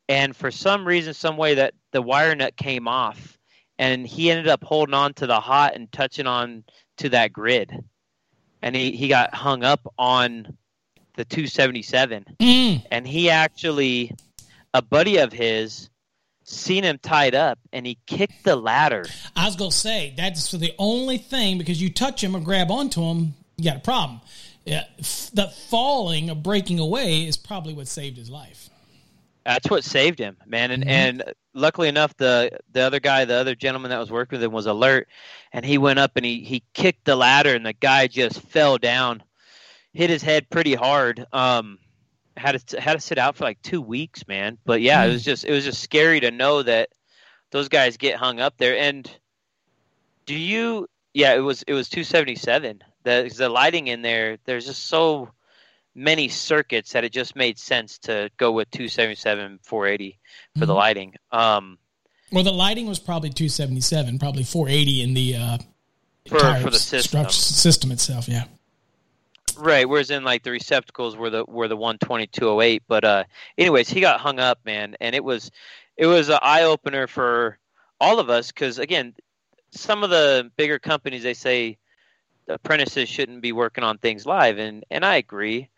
[0.10, 3.38] and for some reason, some way that the wire nut came off,
[3.78, 6.64] and he ended up holding on to the hot and touching on
[6.98, 7.84] to that grid,
[8.64, 10.58] and he he got hung up on
[11.16, 12.84] the 277, Mm.
[12.92, 14.16] and he actually,
[14.74, 15.90] a buddy of his,
[16.44, 19.06] seen him tied up, and he kicked the ladder.
[19.36, 23.04] I was gonna say that's the only thing because you touch him or grab onto
[23.04, 24.22] him, you got a problem.
[24.66, 28.63] Yeah, f- the falling or breaking away is probably what saved his life.
[29.46, 30.72] That's what saved him, man.
[30.72, 34.44] And and luckily enough, the the other guy, the other gentleman that was working with
[34.44, 35.08] him, was alert,
[35.52, 38.78] and he went up and he he kicked the ladder, and the guy just fell
[38.78, 39.22] down,
[39.94, 41.26] hit his head pretty hard.
[41.34, 41.80] Um,
[42.38, 44.58] had to had to sit out for like two weeks, man.
[44.66, 46.90] But yeah, it was just it was just scary to know that
[47.52, 48.78] those guys get hung up there.
[48.78, 49.10] And
[50.26, 50.88] do you?
[51.14, 52.82] Yeah, it was it was two seventy seven.
[53.04, 55.30] The the lighting in there, there's just so
[55.96, 60.20] many circuits that it just made sense to go with 277 480
[60.58, 60.78] for the Mhm.
[60.78, 61.78] lighting um
[62.32, 65.58] Well, the lighting was probably 277, probably 480 in the uh,
[66.28, 68.28] for for the system system itself.
[68.28, 68.46] Yeah.
[69.58, 73.24] right whereas in like the receptacles were the were the 120 208 but uh
[73.58, 75.52] anyways he got hung up man and it was
[75.96, 77.60] it was an eye opener for
[78.02, 79.14] all of us cuz again
[79.70, 81.78] some of the bigger companies they say
[82.48, 85.70] apprentices shouldn't be working on things live and and I agree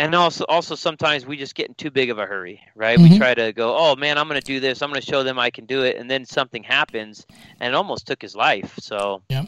[0.00, 3.08] and also also sometimes we just get in too big of a hurry right we
[3.10, 3.18] Mhm.
[3.18, 5.38] try to go oh man i'm going to do this i'm going to show them
[5.38, 7.26] i can do it and then something happens
[7.60, 9.44] and it almost took his life so Yeah.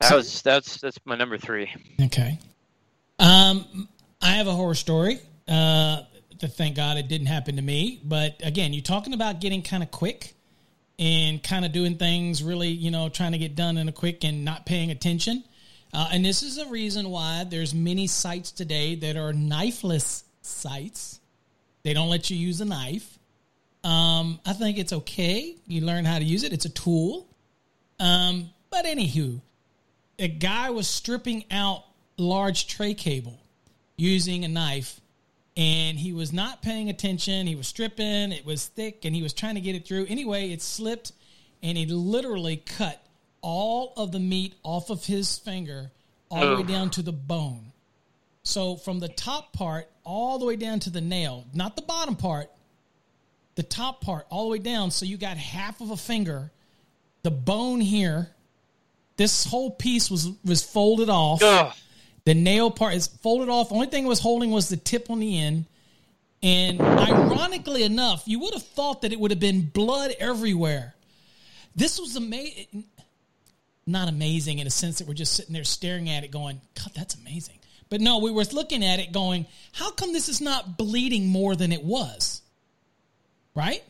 [0.00, 2.38] That so- was that's that's my number three Okay.
[3.18, 3.88] Um,
[4.20, 5.20] I have a horror story.
[5.48, 6.02] Uh,
[6.38, 8.02] thank God it didn't happen to me.
[8.04, 10.34] But again, you're talking about getting kind of quick
[10.98, 14.22] and kind of doing things really, you know, trying to get done in a quick
[14.22, 15.44] and not paying attention.
[15.92, 21.20] Uh, and this is a reason why there's many sites today that are knifeless sites.
[21.82, 23.18] They don't let you use a knife.
[23.84, 25.56] Um, I think it's okay.
[25.66, 26.52] You learn how to use it.
[26.52, 27.28] It's a tool.
[28.00, 29.40] Um, but anywho,
[30.18, 31.84] a guy was stripping out
[32.16, 33.38] large tray cable
[33.96, 35.00] using a knife
[35.56, 37.46] and he was not paying attention.
[37.46, 40.06] He was stripping, it was thick, and he was trying to get it through.
[40.08, 41.12] Anyway, it slipped
[41.62, 43.05] and he literally cut
[43.46, 45.92] all of the meat off of his finger
[46.32, 47.70] all the way down to the bone.
[48.42, 52.16] So from the top part all the way down to the nail, not the bottom
[52.16, 52.50] part,
[53.54, 54.90] the top part all the way down.
[54.90, 56.50] So you got half of a finger,
[57.22, 58.30] the bone here.
[59.16, 61.40] This whole piece was was folded off.
[61.40, 61.72] Ugh.
[62.24, 63.70] The nail part is folded off.
[63.70, 65.66] Only thing it was holding was the tip on the end.
[66.42, 70.96] And ironically enough, you would have thought that it would have been blood everywhere.
[71.76, 72.84] This was amazing.
[73.86, 76.90] Not amazing in a sense that we're just sitting there staring at it going, God,
[76.94, 77.58] that's amazing.
[77.88, 81.54] But no, we were looking at it going, how come this is not bleeding more
[81.54, 82.42] than it was?
[83.54, 83.84] Right?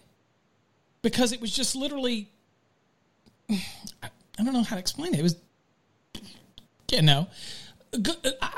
[1.00, 2.28] Because it was just literally,
[3.50, 5.20] I don't know how to explain it.
[5.20, 5.36] It was,
[6.92, 7.26] you know,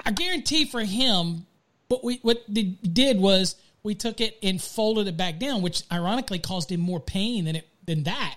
[0.05, 1.47] I guarantee for him,
[1.89, 5.83] what we what they did was we took it and folded it back down, which
[5.91, 8.37] ironically caused him more pain than it than that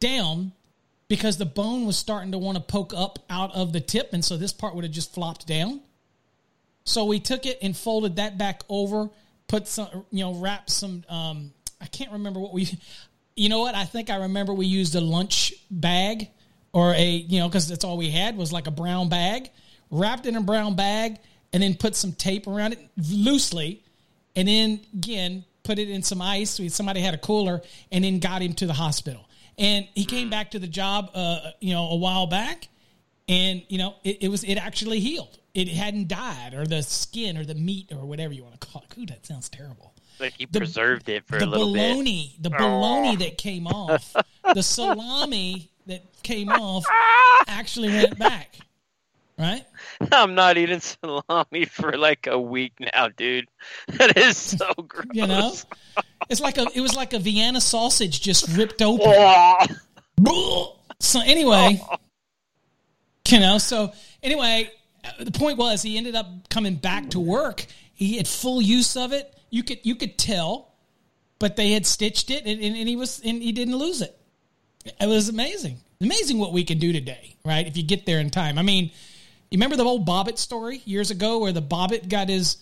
[0.00, 0.52] down
[1.08, 4.24] because the bone was starting to want to poke up out of the tip, and
[4.24, 5.80] so this part would have just flopped down.
[6.84, 9.10] So we took it and folded that back over,
[9.48, 11.04] put some, you know, wrapped some.
[11.08, 12.68] Um, I can't remember what we.
[13.34, 13.74] You know what?
[13.74, 16.28] I think I remember we used a lunch bag
[16.72, 19.50] or a, you know, because that's all we had was like a brown bag,
[19.90, 21.18] wrapped in a brown bag,
[21.52, 23.82] and then put some tape around it loosely,
[24.34, 26.60] and then again put it in some ice.
[26.68, 27.60] Somebody had a cooler,
[27.92, 29.25] and then got him to the hospital.
[29.58, 32.68] And he came back to the job, uh, you know, a while back,
[33.28, 35.38] and you know it, it was it actually healed.
[35.54, 38.84] It hadn't died or the skin or the meat or whatever you want to call
[38.90, 38.98] it.
[38.98, 39.94] Ooh, that sounds terrible.
[40.20, 42.42] Like he The- preserved it for the a little bit.
[42.42, 44.14] the bologna that came off
[44.54, 46.84] the salami that came off
[47.48, 48.56] actually went back
[49.38, 49.64] right
[50.12, 53.48] I'm not eating salami for like a week now, dude.
[53.88, 55.06] That is so gross.
[55.12, 55.54] you know
[56.28, 59.06] it's like a it was like a vienna sausage just ripped open
[60.98, 61.80] so anyway,
[63.28, 64.70] you know, so anyway,
[65.20, 67.66] the point was he ended up coming back to work.
[67.94, 69.34] He had full use of it.
[69.50, 70.74] You could you could tell,
[71.38, 74.18] but they had stitched it, and, and, and he was and he didn't lose it.
[75.00, 77.66] It was amazing, amazing what we can do today, right?
[77.66, 78.58] If you get there in time.
[78.58, 78.90] I mean,
[79.50, 82.58] you remember the old Bobbitt story years ago where the Bobbitt got his,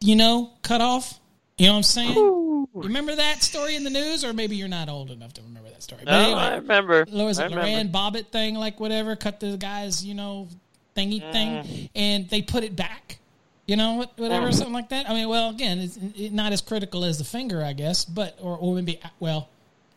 [0.00, 1.18] you know, cut off.
[1.58, 2.14] You know what I'm saying?
[2.16, 5.68] You remember that story in the news, or maybe you're not old enough to remember
[5.70, 6.02] that story.
[6.04, 7.06] But no, anyway, I remember.
[7.10, 7.66] was I it remember.
[7.66, 10.48] Lorena Bobbitt thing, like whatever, cut the guy's, you know,
[10.96, 11.32] thingy Mm.
[11.32, 13.18] thing, and they put it back,
[13.66, 14.54] you know, whatever, Mm.
[14.54, 15.08] something like that.
[15.08, 18.38] I mean, well, again, it's it, not as critical as the finger, I guess, but
[18.40, 19.48] or or maybe well,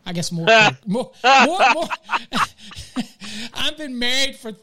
[0.06, 0.48] I guess more,
[0.86, 1.12] more,
[1.46, 1.90] more, more.
[3.54, 4.54] I've been married for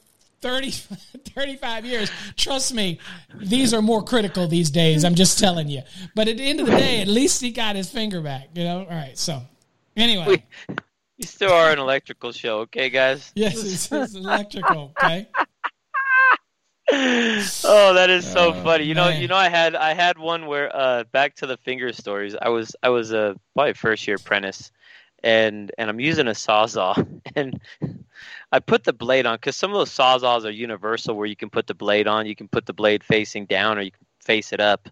[0.43, 0.71] 30,
[1.35, 2.11] 35 years.
[2.37, 2.99] Trust me,
[3.37, 5.05] these are more critical these days.
[5.05, 5.83] I'm just telling you.
[6.15, 8.49] But at the end of the day, at least he got his finger back.
[8.55, 8.81] You know.
[8.81, 9.17] All right.
[9.19, 9.43] So
[9.97, 10.43] anyway.
[11.19, 13.31] You still are an electrical show, okay, guys?
[13.37, 14.95] Yes, it's, it's electrical.
[15.03, 15.27] Okay.
[16.93, 18.85] oh, that is so Oh, funny.
[18.85, 19.21] You know, man.
[19.21, 22.35] you know, I had I had one where uh, back to the finger stories.
[22.41, 24.73] I was I was a probably first year apprentice,
[25.23, 27.61] and and I'm using a sawzall, and
[28.53, 31.51] I put the blade on because some of those sawzalls are universal, where you can
[31.51, 34.53] put the blade on, you can put the blade facing down, or you can face
[34.53, 34.89] it up,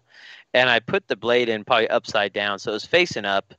[0.53, 3.53] and I put the blade in probably upside down, so it was facing up,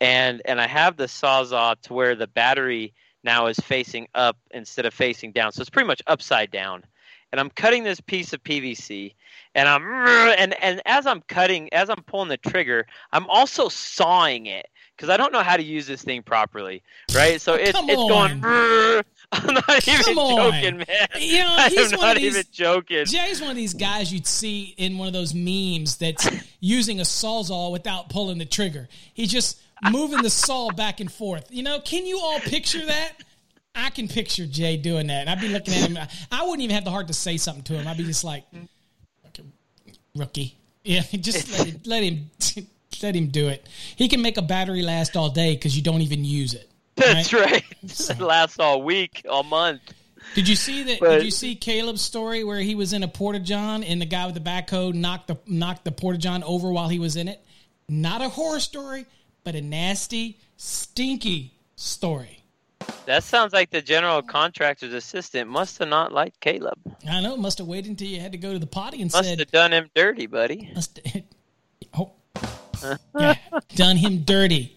[0.00, 2.92] and and I have the sawzall to where the battery
[3.24, 6.84] now is facing up instead of facing down, so it's pretty much upside down
[7.32, 9.14] and I'm cutting this piece of PVC,
[9.54, 9.84] and I'm
[10.38, 15.10] and and as I'm cutting, as I'm pulling the trigger, I'm also sawing it because
[15.10, 16.82] I don't know how to use this thing properly,
[17.12, 17.40] right?
[17.40, 18.40] So oh, it's come it's on.
[18.40, 19.04] going.
[19.32, 20.86] I'm not even joking, man.
[21.18, 23.04] You know, I'm not these- even joking.
[23.06, 26.28] Jay's one of these guys you'd see in one of those memes that's
[26.60, 28.88] using a sawzall without pulling the trigger.
[29.14, 29.60] He's just
[29.90, 31.48] moving the saw back and forth.
[31.50, 33.12] You know, can you all picture that?
[33.74, 35.22] I can picture Jay doing that.
[35.22, 35.98] And I'd be looking at him.
[36.32, 37.86] I wouldn't even have the heart to say something to him.
[37.86, 38.44] I'd be just like,
[39.22, 39.52] "Fucking
[40.14, 40.56] rookie.
[40.82, 42.30] Yeah, just let him, let him,
[43.02, 43.66] let him do it.
[43.96, 46.70] He can make a battery last all day because you don't even use it.
[47.14, 47.64] That's right.
[47.86, 49.80] So- It lasts all week, all month.
[50.34, 51.00] Did you see that?
[51.00, 54.06] But- did you see Caleb's story where he was in a porta john and the
[54.06, 57.28] guy with the backhoe knocked the knocked the porta john over while he was in
[57.28, 57.40] it?
[57.88, 59.06] Not a horror story,
[59.44, 62.42] but a nasty, stinky story.
[63.06, 66.78] That sounds like the general contractor's assistant must have not liked Caleb.
[67.08, 67.36] I know.
[67.36, 69.50] Must have waited until you had to go to the potty and Must said, have
[69.52, 70.70] done him dirty, buddy.
[70.74, 70.98] Must
[71.98, 72.10] oh,
[73.18, 73.34] yeah,
[73.76, 74.75] done him dirty.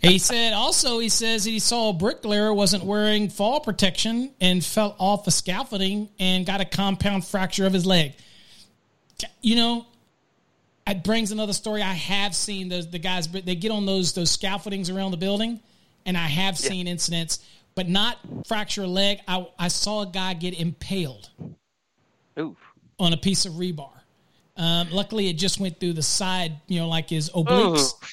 [0.00, 4.94] He said also he says he saw a bricklayer wasn't wearing fall protection and fell
[4.98, 8.14] off a scaffolding and got a compound fracture of his leg.
[9.40, 9.86] You know,
[10.86, 11.82] it brings another story.
[11.82, 15.60] I have seen those the guys they get on those those scaffoldings around the building,
[16.04, 17.40] and I have seen incidents,
[17.74, 19.20] but not fracture a leg.
[19.26, 21.30] I I saw a guy get impaled
[22.38, 22.56] Ooh.
[22.98, 23.90] on a piece of rebar.
[24.56, 27.94] Um, luckily, it just went through the side, you know, like his obliques.
[27.94, 28.06] Ooh.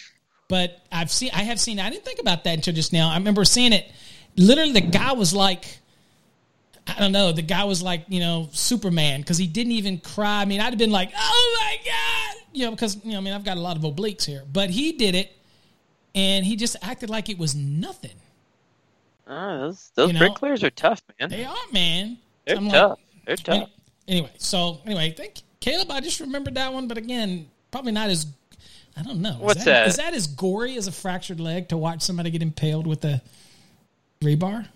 [0.51, 1.79] But I've seen, I have seen.
[1.79, 3.09] I didn't think about that until just now.
[3.09, 3.89] I remember seeing it.
[4.35, 5.79] Literally, the guy was like,
[6.85, 7.31] I don't know.
[7.31, 10.41] The guy was like, you know, Superman because he didn't even cry.
[10.41, 13.21] I mean, I'd have been like, oh my god, you know, because you know, I
[13.21, 15.31] mean, I've got a lot of obliques here, but he did it,
[16.15, 18.11] and he just acted like it was nothing.
[19.27, 21.29] Ah, those those You know, bricklayers are tough, man.
[21.29, 22.17] They are, man.
[22.45, 22.99] They're I'm like- tough.
[23.25, 23.69] They're tough.
[24.05, 25.89] Anyway, so anyway, thank Caleb.
[25.91, 28.25] I just remembered that one, but again, probably not as.
[28.97, 29.31] I don't know.
[29.35, 29.65] Is What's that?
[29.65, 29.87] that?
[29.87, 33.21] Is that as gory as a fractured leg to watch somebody get impaled with a
[34.21, 34.67] rebar?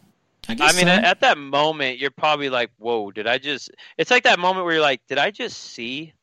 [0.48, 0.88] I I mean, so.
[0.88, 4.66] at, at that moment, you're probably like, "Whoa, did I just?" It's like that moment
[4.66, 6.14] where you're like, "Did I just see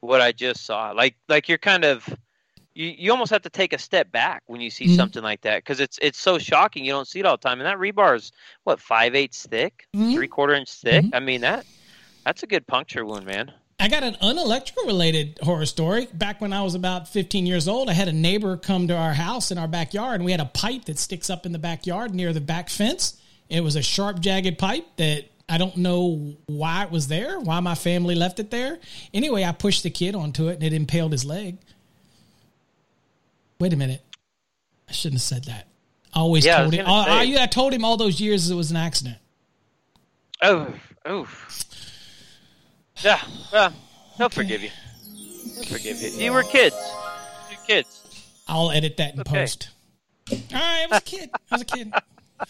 [0.00, 2.06] what I just saw?" Like, like you're kind of,
[2.74, 4.96] you, you almost have to take a step back when you see Mhm.
[4.96, 6.84] something like that because it's it's so shocking.
[6.84, 8.30] You don't see it all the time, and that rebar is
[8.64, 10.12] what five eighths thick, Mhm.
[10.14, 11.06] three quarter inch thick.
[11.06, 11.10] Mhm.
[11.14, 11.64] I mean that
[12.26, 13.52] that's a good puncture wound, man.
[13.82, 16.06] I got an unelectrical related horror story.
[16.14, 19.12] Back when I was about 15 years old, I had a neighbor come to our
[19.12, 22.14] house in our backyard, and we had a pipe that sticks up in the backyard
[22.14, 23.20] near the back fence.
[23.48, 27.58] It was a sharp, jagged pipe that I don't know why it was there, why
[27.58, 28.78] my family left it there.
[29.12, 31.58] Anyway, I pushed the kid onto it, and it impaled his leg.
[33.58, 34.02] Wait a minute.
[34.88, 35.66] I shouldn't have said that.
[36.14, 36.86] I always Yeah, told was him.
[36.86, 39.18] I, I, I told him all those years it was an accident.
[40.40, 40.72] Oh,
[41.04, 41.28] oh.
[43.02, 43.20] Yeah,
[43.52, 43.72] well,
[44.16, 44.70] he'll forgive you.
[45.54, 46.08] He'll forgive you.
[46.10, 46.76] You were kids.
[47.50, 48.32] You're kids.
[48.48, 49.30] I'll edit that in Okay.
[49.40, 49.70] post.
[50.30, 51.30] All right, I was a kid.
[51.50, 51.92] I was a kid.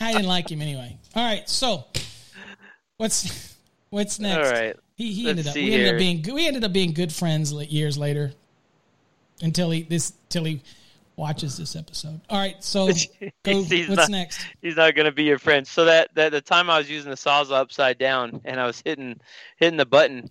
[0.01, 0.97] I didn't like him anyway.
[1.15, 1.85] All right, so
[2.97, 3.57] what's
[3.91, 4.47] what's next?
[4.49, 4.77] All right.
[4.97, 5.95] He he ended up we ended here.
[5.95, 8.33] up being good- we ended up being good friends years later
[9.41, 10.62] until he this till he
[11.17, 12.21] watches this episode.
[12.31, 12.87] All right, so
[13.45, 14.47] go, what's not- next?
[14.61, 15.67] He's not going to be your friend.
[15.67, 18.83] So that, that the time I was using the sawzall upside down and I was
[18.85, 19.21] hitting
[19.57, 20.31] hitting the button,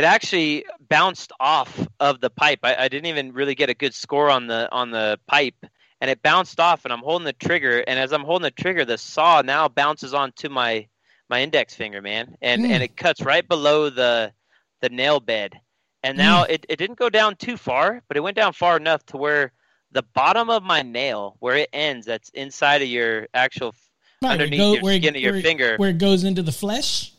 [0.00, 2.60] it actually bounced off of the pipe.
[2.62, 5.54] I, I didn't even really get a good score on the on the pipe,
[6.00, 6.84] and it bounced off.
[6.84, 10.14] And I'm holding the trigger, and as I'm holding the trigger, the saw now bounces
[10.14, 10.86] onto my
[11.28, 12.70] my index finger, man, and Mm.
[12.70, 14.32] and it cuts right below the
[14.80, 15.60] the nail bed.
[16.02, 19.04] And now it, it didn't go down too far, but it went down far enough
[19.06, 19.52] to where
[19.92, 23.74] the bottom of my nail, where it ends, that's inside of your actual
[24.22, 26.52] Right, underneath go- your where- skin of your where- finger, where it goes into the
[26.52, 27.12] flesh.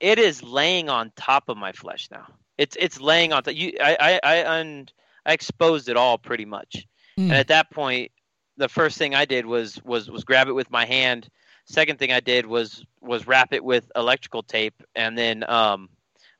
[0.00, 2.26] It is laying on top of my flesh now.
[2.56, 3.54] It's it's laying on top.
[3.54, 4.88] You, I I I, un,
[5.24, 6.86] I exposed it all pretty much.
[7.18, 7.24] Mm.
[7.24, 8.10] And at that point,
[8.56, 11.28] the first thing I did was was was grab it with my hand.
[11.66, 15.88] Second thing I did was was wrap it with electrical tape, and then um,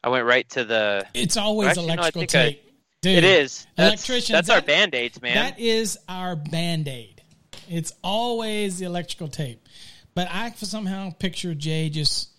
[0.02, 1.06] I went right to the.
[1.14, 2.64] It's always Actually, no, I electrical I- tape.
[3.00, 5.36] Dude, It is that's, Electricians, That's our that- band aids, man.
[5.36, 7.22] That is our band aid.
[7.68, 9.68] It's always the electrical tape.
[10.16, 12.30] But I somehow picture Jay just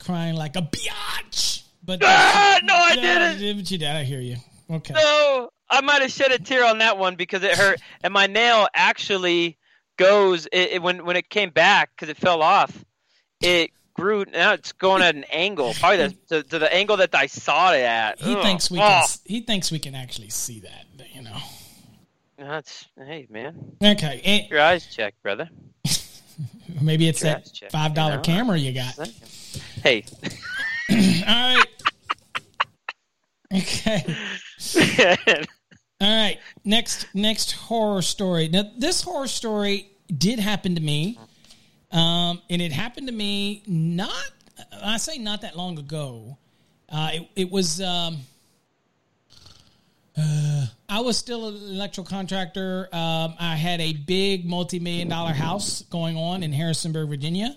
[0.00, 1.62] crying like a biatch.
[1.84, 3.56] But Ah, no, I didn't.
[3.58, 3.88] But you did.
[3.88, 4.36] I hear you.
[4.70, 4.92] Okay.
[4.94, 8.26] No, I might have shed a tear on that one because it hurt, and my
[8.26, 9.56] nail actually
[9.96, 12.84] goes it, it- when when it came back because it fell off.
[13.40, 14.24] It grew.
[14.32, 17.72] Now it's going at an angle, probably the, to, to the angle that I saw
[17.72, 18.18] it at.
[18.20, 18.42] He Ugh.
[18.42, 19.06] thinks we Oh, can.
[19.24, 20.84] He thinks we can actually see that.
[21.14, 21.36] You know.
[22.36, 24.46] That's hey man, Okay.
[24.50, 25.48] your eyes checked, brother.
[26.82, 28.22] maybe it's that checked, five dollar you know?
[28.22, 28.96] camera you got.
[29.82, 30.04] Hey,
[30.90, 31.66] All right.
[33.54, 34.04] Okay.
[36.00, 36.38] All right.
[36.64, 38.48] next next horror story.
[38.48, 41.18] Now this horror story did happen to me,
[41.90, 44.30] um, and it happened to me not.
[44.82, 46.36] I say not that long ago.
[46.90, 47.80] Uh, it, it was.
[47.80, 48.18] Um,
[50.20, 52.88] uh, I was still an electrical contractor.
[52.92, 57.56] Um, I had a big multi million dollar house going on in Harrisonburg, Virginia,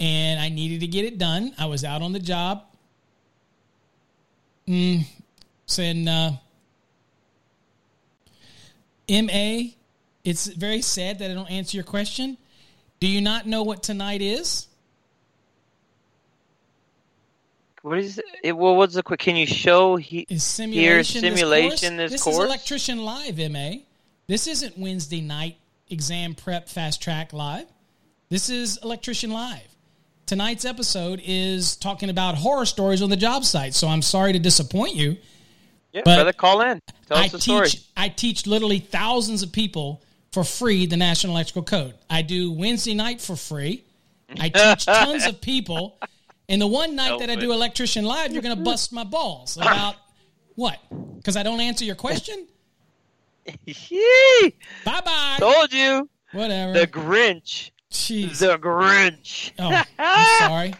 [0.00, 1.54] and I needed to get it done.
[1.58, 2.64] I was out on the job.
[4.68, 5.04] Mm,
[5.66, 6.08] saying.
[6.08, 6.36] Uh,
[9.08, 9.72] MA,
[10.24, 12.38] it's very sad that I don't answer your question.
[13.00, 14.66] Do you not know what tonight is?
[17.82, 18.56] what is it?
[18.56, 19.20] Well, what's the quick?
[19.20, 19.96] Can you show?
[19.96, 22.36] He, Is simulation simulation this this course?
[22.36, 22.44] course?
[22.46, 23.72] is electrician live, MA.
[24.26, 25.58] This isn't Wednesday night
[25.90, 27.66] exam prep fast track live.
[28.30, 29.68] This is Electrician Live.
[30.26, 33.74] Tonight's episode is talking about horror stories on the job site.
[33.74, 35.16] So I'm sorry to disappoint you.
[35.92, 36.80] Yeah, But brother, call in.
[37.06, 37.68] Tell I us the story.
[37.68, 40.02] teach I teach literally thousands of people
[40.32, 41.94] for free the National Electrical Code.
[42.10, 43.84] I do Wednesday night for free.
[44.40, 45.98] I teach tons of people.
[46.48, 49.56] And the one night that I do Electrician Live, you're going to bust my balls
[49.56, 49.96] about
[50.56, 50.78] what?
[51.16, 52.46] Because I don't answer your question?
[53.66, 54.50] Bye
[54.84, 55.36] bye.
[55.38, 56.08] Told you.
[56.32, 56.72] Whatever.
[56.72, 57.70] The Grinch.
[57.94, 58.38] Jeez.
[58.38, 59.52] The Grinch.
[59.58, 60.74] Oh, I'm sorry.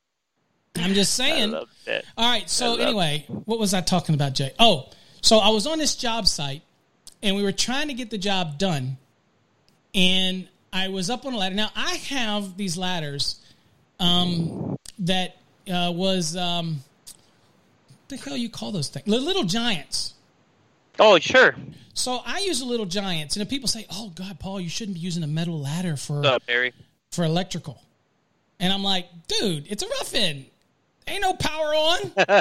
[0.76, 1.54] I'm just saying.
[1.54, 1.66] All
[2.18, 2.48] right.
[2.48, 4.52] So anyway, what was I talking about, Jay?
[4.58, 4.90] Oh,
[5.20, 6.62] so I was on this job site,
[7.22, 8.96] and we were trying to get the job done,
[9.94, 11.54] and I was up on a ladder.
[11.54, 13.40] Now I have these ladders
[13.98, 15.36] um, that
[15.68, 16.82] uh, was um,
[18.08, 19.06] what the hell you call those things?
[19.06, 20.14] The little giants.
[20.98, 21.56] Oh, sure.
[21.96, 24.96] So I use a little giants, and if people say, "Oh God, Paul, you shouldn't
[24.96, 26.42] be using a metal ladder for up,
[27.10, 27.82] for electrical,"
[28.60, 30.44] and I'm like, "Dude, it's a rough in.
[31.08, 32.12] Ain't no power on."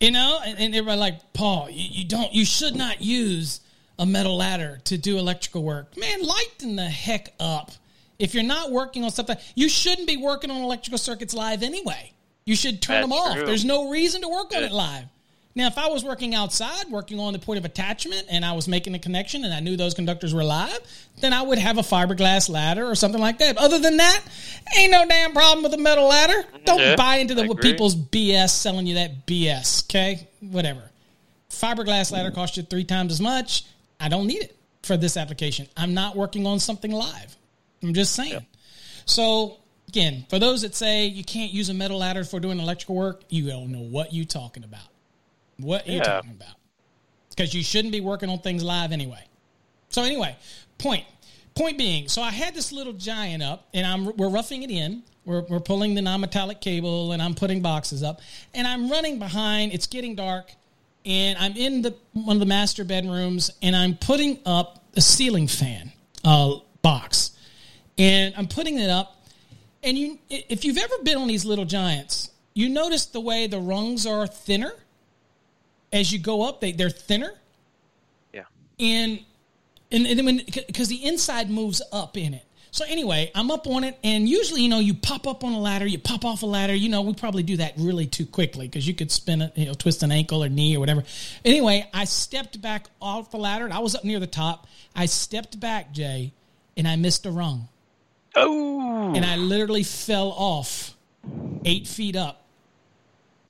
[0.00, 3.60] you know, and, and everybody like, "Paul, you, you don't, you should not use
[3.98, 7.72] a metal ladder to do electrical work." Man, lighten the heck up.
[8.18, 12.12] If you're not working on something, you shouldn't be working on electrical circuits live anyway.
[12.44, 13.36] You should turn them That's off.
[13.36, 13.46] true.
[13.46, 15.06] There's no reason to work on it live.
[15.56, 18.68] Now, if I was working outside, working on the point of attachment, and I was
[18.68, 20.78] making a connection and I knew those conductors were live,
[21.22, 23.56] then I would have a fiberglass ladder or something like that.
[23.56, 24.20] Other than that,
[24.76, 26.44] ain't no damn problem with a metal ladder.
[26.66, 27.72] Don't Yeah, buy into the I what agree.
[27.72, 29.84] people's BS selling you that BS.
[29.86, 30.82] Okay, whatever.
[31.48, 33.64] Fiberglass ladder costs you three times as much.
[33.98, 35.66] I don't need it for this application.
[35.74, 37.34] I'm not working on something live.
[37.82, 38.44] I'm just saying.
[39.06, 39.56] So
[39.88, 43.22] again, for those that say you can't use a metal ladder for doing electrical work,
[43.30, 44.82] you don't know what you're talking about.
[45.58, 46.54] What are you talking about?
[47.30, 49.24] Because you shouldn't be working on things live anyway.
[49.88, 50.36] So anyway,
[50.78, 51.04] point
[51.54, 55.02] point being, so I had this little giant up, and I'm we're roughing it in.
[55.24, 58.20] We're we're pulling the non-metallic cable, and I'm putting boxes up,
[58.54, 59.72] and I'm running behind.
[59.72, 60.52] It's getting dark,
[61.04, 65.48] and I'm in the one of the master bedrooms, and I'm putting up a ceiling
[65.48, 65.92] fan
[66.24, 67.30] uh, box,
[67.98, 69.12] and I'm putting it up.
[69.82, 73.60] And you, if you've ever been on these little giants, you notice the way the
[73.60, 74.72] rungs are thinner
[75.92, 76.60] as you go up.
[76.60, 77.32] They they're thinner,
[78.32, 78.44] Yeah.
[78.80, 79.20] and
[79.90, 82.42] and, and then when because the inside moves up in it.
[82.72, 85.58] So anyway, I'm up on it, and usually, you know, you pop up on a
[85.58, 86.74] ladder, you pop off a ladder.
[86.74, 89.64] You know, we probably do that really too quickly because you could spin it, you
[89.64, 91.02] know, twist an ankle or knee or whatever.
[91.42, 94.66] Anyway, I stepped back off the ladder, and I was up near the top.
[94.94, 96.34] I stepped back, Jay,
[96.76, 97.68] and I missed a rung,
[98.34, 99.14] Oh.
[99.14, 100.94] and I literally fell off
[101.64, 102.44] eight feet up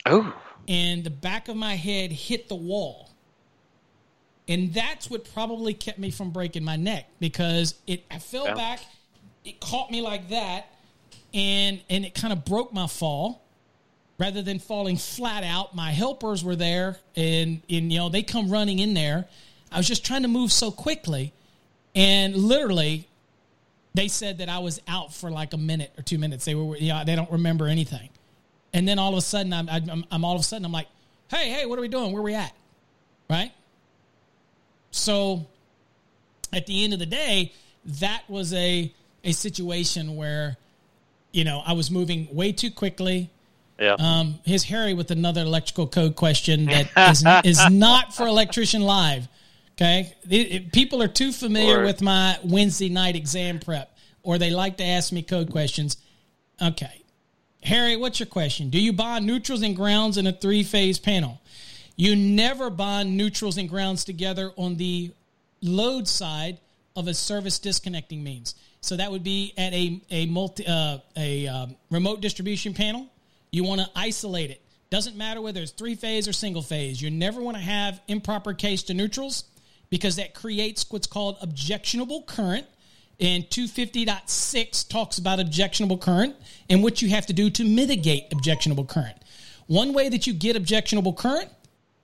[0.05, 0.33] oh.
[0.69, 3.11] And the back of my head hit the wall.
[4.49, 8.55] And that's what probably kept me from breaking my neck because it I fell Yeah.
[8.55, 8.81] back,
[9.45, 10.67] it caught me like that,
[11.35, 13.43] and and it kind of broke my fall.
[14.19, 18.49] Rather than falling flat out, my helpers were there and and you know, they come
[18.49, 19.27] running in there.
[19.71, 21.33] I was just trying to move so quickly
[21.95, 23.09] and literally
[23.95, 26.45] they said that I was out for like a minute or two minutes.
[26.45, 28.11] They were, yeah, they don't remember anything.
[28.77, 30.89] And then all of a sudden, I'm, I'm, I'm all of a sudden, I'm like,
[31.31, 32.13] hey, hey, what are we doing?
[32.13, 32.53] Where are we at?
[33.31, 33.51] Right?
[34.91, 35.47] So
[36.53, 37.53] at the end of the day,
[37.87, 38.93] that was a,
[39.25, 40.59] a situation where,
[41.33, 43.31] you know, I was moving way too quickly.
[43.81, 43.97] Yeah.
[43.99, 46.91] Um, here's Harry with another electrical code question that
[47.45, 49.27] is, is not for Electrician Live.
[49.73, 50.15] Okay.
[50.29, 54.51] It- it- people are too familiar Or- with my Wednesday night exam prep, or they
[54.51, 55.97] like to ask me code questions.
[56.61, 57.03] Okay.
[57.67, 58.71] Harry, what's your question?
[58.71, 61.41] Do you bond neutrals and grounds in a three phase panel?
[61.97, 65.11] You never bond neutrals and grounds together on the
[65.61, 66.61] load side
[66.95, 68.55] of a service disconnecting means.
[68.83, 73.09] So that would be at a a multi uh, a um, remote distribution panel.
[73.51, 74.63] You want to isolate it.
[74.91, 77.03] Doesn't matter whether it's three phase or single phase.
[77.03, 79.43] You never want to have improper case to neutrals
[79.91, 82.67] because that creates what's called objectionable current.
[83.19, 86.37] And 250.6 talks about objectionable current
[86.69, 89.17] and what you have to do to mitigate objectionable current.
[89.67, 91.51] One way that you get objectionable current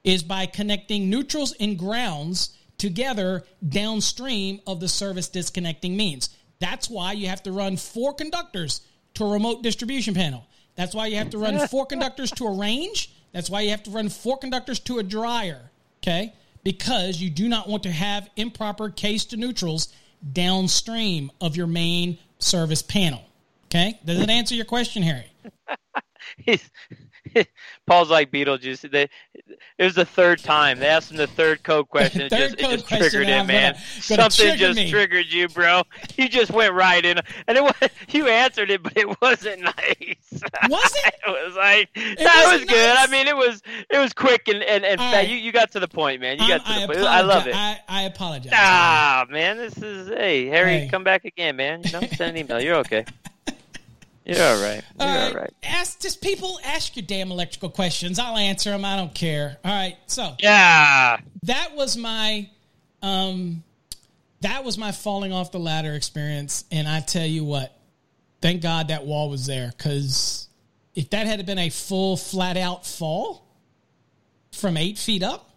[0.04, 6.30] is by connecting neutrals and grounds together downstream of the service disconnecting means.
[6.58, 8.80] That's why you have to run four conductors
[9.14, 10.46] to a remote distribution panel.
[10.74, 13.12] That's why you have to run four conductors to a range.
[13.32, 15.70] That's why you have to run four conductors to a dryer.
[16.02, 16.32] Okay?
[16.64, 19.92] Because you do not want to have improper case to neutrals
[20.32, 23.22] downstream of your main service panel.
[23.66, 23.98] Okay?
[24.04, 25.32] Does that answer your question, Harry?
[27.86, 28.90] Paul's like Beetlejuice.
[28.90, 29.08] They,
[29.78, 32.22] it was the third time they asked him the third code question.
[32.22, 33.72] It Third just, it just question, triggered him, man.
[33.72, 34.90] gonna- gonna Something trigger just me.
[34.90, 35.82] triggered you, bro.
[36.16, 37.18] You just went right in,
[37.48, 37.74] and it was
[38.10, 40.42] you answered it, but it wasn't nice.
[40.68, 41.14] Was it?
[41.26, 42.94] it was like that was wasn't good.
[42.94, 43.08] nice?
[43.08, 45.16] I mean, it was it was quick and and, and All fat.
[45.18, 45.28] right.
[45.28, 46.38] You you got to the point, man.
[46.38, 46.98] You got to I'm- the point.
[47.06, 47.54] I love it.
[47.56, 48.52] I, I apologize.
[48.54, 50.88] Ah, man, this is hey Harry, Hey.
[50.90, 51.82] come back again, man.
[51.82, 52.60] You know, send an email.
[52.60, 53.04] You're okay.
[54.24, 54.82] You're all right.
[55.00, 55.34] You're All all right.
[55.34, 55.54] right.
[55.64, 58.18] Ask just people ask your damn electrical questions.
[58.20, 58.84] I'll answer them.
[58.84, 59.58] I don't care.
[59.64, 59.96] All right.
[60.06, 61.18] So Yeah.
[61.44, 62.48] that was my
[63.02, 63.64] um
[64.42, 67.76] that was my falling off the ladder experience and i tell you what
[68.40, 70.48] thank god that wall was there because
[70.94, 73.44] if that had been a full flat out fall
[74.52, 75.50] from eight feet up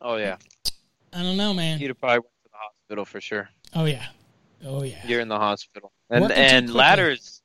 [0.00, 0.36] Oh yeah.
[1.12, 3.48] i don't know man You'd have probably went to the hospital for sure.
[3.74, 4.06] oh yeah
[4.66, 5.92] oh yeah You're in the hospital.
[6.10, 7.42] And and ladders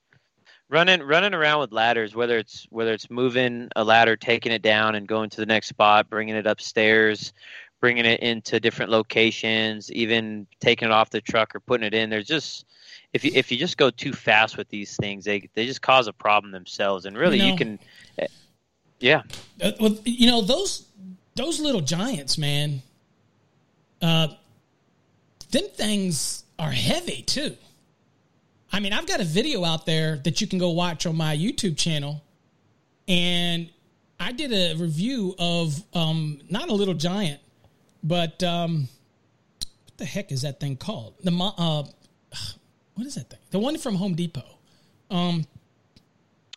[0.69, 4.93] running running around with ladders whether it's whether it's moving a ladder taking it down
[4.95, 7.33] and going to the next spot bringing it upstairs
[7.79, 12.09] bringing it into different locations even taking it off the truck or putting it in.
[12.09, 12.65] There's just
[13.13, 16.07] if you if you just go too fast with these things they they just cause
[16.07, 17.05] a problem themselves.
[17.05, 17.79] And really You you, can
[18.17, 18.27] eh,
[18.99, 19.23] yeah.
[19.61, 20.87] Uh, well, you know those
[21.35, 22.81] those little giants man
[24.01, 24.27] uh
[25.51, 27.55] them things are heavy too
[28.71, 31.35] i mean i've got a video out there that you can go watch on my
[31.35, 32.23] youtube channel
[33.07, 33.69] and
[34.19, 37.39] i did a review of um not a little giant
[38.03, 38.87] but um
[39.59, 41.83] what the heck is that thing called the uh
[42.95, 44.43] what is that thing the one from home depot
[45.11, 45.45] um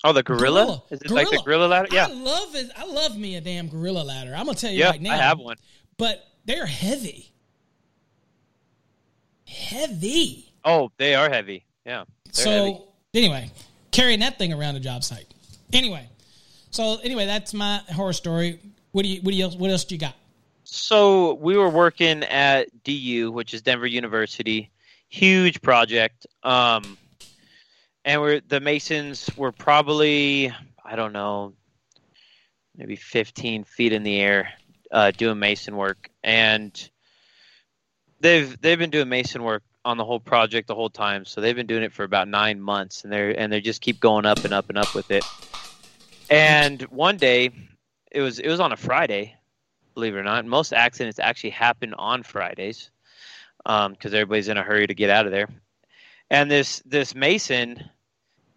[0.04, 0.82] oh the gorilla, Gorilla.
[0.90, 1.44] is it like the Gorilla.
[1.44, 2.70] gorilla ladder yeah I love it.
[2.76, 4.34] I love me a damn gorilla ladder.
[4.36, 5.14] I'm gonna tell you yeah right now.
[5.14, 5.56] i have one
[5.96, 7.30] but they're heavy.
[9.46, 10.52] Heavy.
[10.64, 12.80] oh they are heavy yeah so heavy.
[13.14, 13.51] anyway,
[13.91, 15.26] carrying that thing around a job site.
[15.72, 16.09] Anyway,
[16.70, 18.59] so anyway, that's my horror story.
[18.93, 19.20] What do you?
[19.22, 19.49] What do you?
[19.49, 20.14] What else do you got?
[20.64, 24.70] So we were working at DU, which is Denver University,
[25.09, 26.26] huge project.
[26.43, 26.97] Um,
[28.05, 30.53] and we're the Masons were probably
[30.85, 31.53] I don't know,
[32.76, 34.53] maybe 15 feet in the air,
[34.91, 36.91] uh, doing Mason work, and
[38.20, 41.24] they've they've been doing Mason work on the whole project the whole time.
[41.24, 44.01] So they've been doing it for about nine months, and they're and they just keep
[44.01, 45.24] going up and up and up with it.
[46.30, 47.51] And one day,
[48.11, 49.37] it was it was on a Friday,
[49.95, 50.45] believe it or not.
[50.47, 52.91] Most accidents actually happen on Fridays
[53.66, 55.49] um, because everybody's in a hurry to get out of there.
[56.30, 57.83] And this this mason,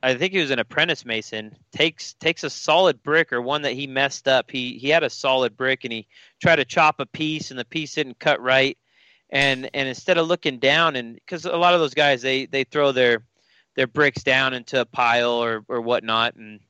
[0.02, 3.74] I think he was an apprentice mason, takes takes a solid brick or one that
[3.74, 4.50] he messed up.
[4.50, 6.08] He he had a solid brick and he
[6.42, 8.78] tried to chop a piece and the piece didn't cut right.
[9.36, 12.64] And and instead of looking down and because a lot of those guys they they
[12.64, 13.24] throw their
[13.76, 16.62] their bricks down into a pile or or whatnot and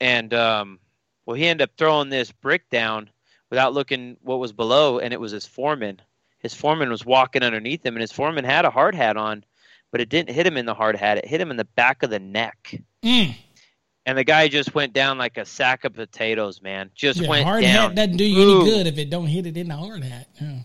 [0.00, 0.78] and um
[1.24, 3.08] well he ended up throwing this brick down
[3.50, 6.00] without looking what was below, and it was his foreman.
[6.40, 9.44] His foreman was walking underneath him, and his foreman had a hard hat on,
[9.92, 11.18] but it didn't hit him in the hard hat.
[11.18, 13.34] It hit him in the back of the neck, Mm.
[14.06, 16.60] and the guy just went down like a sack of potatoes.
[16.60, 17.28] Man, just went down.
[17.28, 17.88] Yeah, went hard down.
[17.90, 18.60] hat doesn't do you Boom.
[18.62, 20.28] any good if it don't hit it in the hard hat.
[20.40, 20.58] Yeah.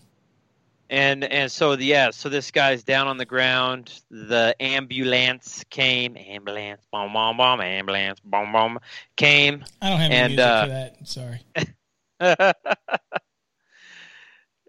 [0.92, 4.02] And and so yeah, so this guy's down on the ground.
[4.10, 6.18] The ambulance came.
[6.18, 7.62] Ambulance, boom, boom, boom.
[7.62, 8.80] Ambulance, boom, boom.
[9.16, 9.64] Came.
[9.82, 11.08] I don't have any And, music uh, for that.
[11.08, 12.54] Sorry.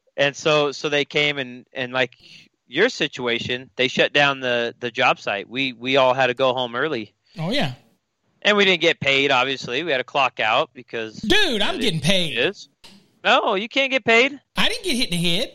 [0.16, 2.16] and so so they came and and like
[2.66, 5.48] your situation, they shut down the the job site.
[5.48, 7.72] We we all had to go home early, Oh yeah,
[8.42, 9.30] and we didn't get paid.
[9.30, 12.36] Obviously, we had to clock out because dude, I'm getting paid.
[12.38, 12.68] is.
[13.24, 14.38] No, you can't get paid.
[14.56, 15.52] I didn't get hit in the head.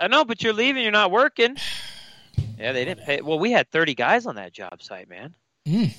[0.00, 0.82] I know, but you're leaving.
[0.82, 1.56] You're not working.
[2.58, 3.20] Yeah, they didn't pay.
[3.20, 5.34] Well, we had 30 guys on that job site, man.
[5.66, 5.88] Mm.
[5.88, 5.90] You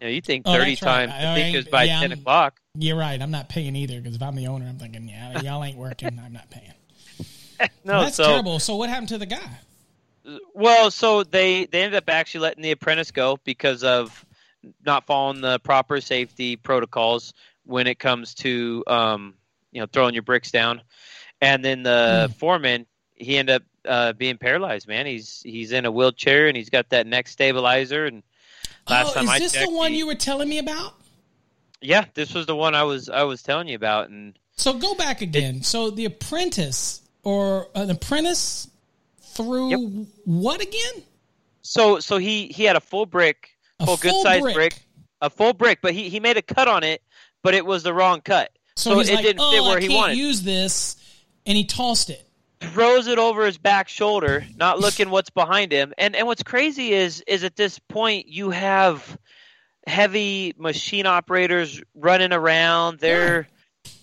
[0.00, 1.06] know, you think Oh, 30 that's right.
[1.08, 1.12] times?
[1.12, 2.60] I- think it was by yeah, 10 I'm- o'clock.
[2.74, 3.20] You're right.
[3.20, 6.20] I'm not paying either because if I'm the owner, I'm thinking, yeah, y'all ain't working.
[6.24, 6.72] I'm not paying.
[7.84, 8.60] No, That's so terrible.
[8.60, 9.58] So what happened to the guy?
[10.54, 14.24] Well, so they they ended up actually letting the apprentice go because of
[14.86, 17.32] not following the proper safety protocols
[17.64, 19.34] when it comes to um,
[19.72, 20.82] you know throwing your bricks down,
[21.40, 22.86] and then the foreman
[23.20, 24.86] he ended up uh, being paralyzed.
[24.88, 28.06] Man, he's he's in a wheelchair and he's got that neck stabilizer.
[28.06, 28.22] And
[28.88, 30.94] last oh, time is I this checked, the one he- you were telling me about?
[31.80, 34.94] yeah, this was the one I was I was telling you about, and So go
[34.94, 35.62] back again.
[35.62, 38.68] So the apprentice or an apprentice
[39.20, 41.02] through what again?
[41.62, 43.50] so so he he had a full brick,
[43.80, 44.54] A full, good sized brick.
[44.54, 44.82] brick,
[45.20, 47.02] a full brick, but he he made a cut on it,
[47.42, 48.50] but it was the wrong cut.
[48.76, 50.16] So, So he's it like, didn't oh, fit where I he can't wanted.
[50.18, 50.96] use this,
[51.46, 52.27] and he tossed it.
[52.60, 55.94] Throws it over his back shoulder, not looking what's behind him.
[55.98, 59.18] And and what's crazy is is at this point you have
[59.86, 62.98] heavy machine operators running around.
[62.98, 63.48] They're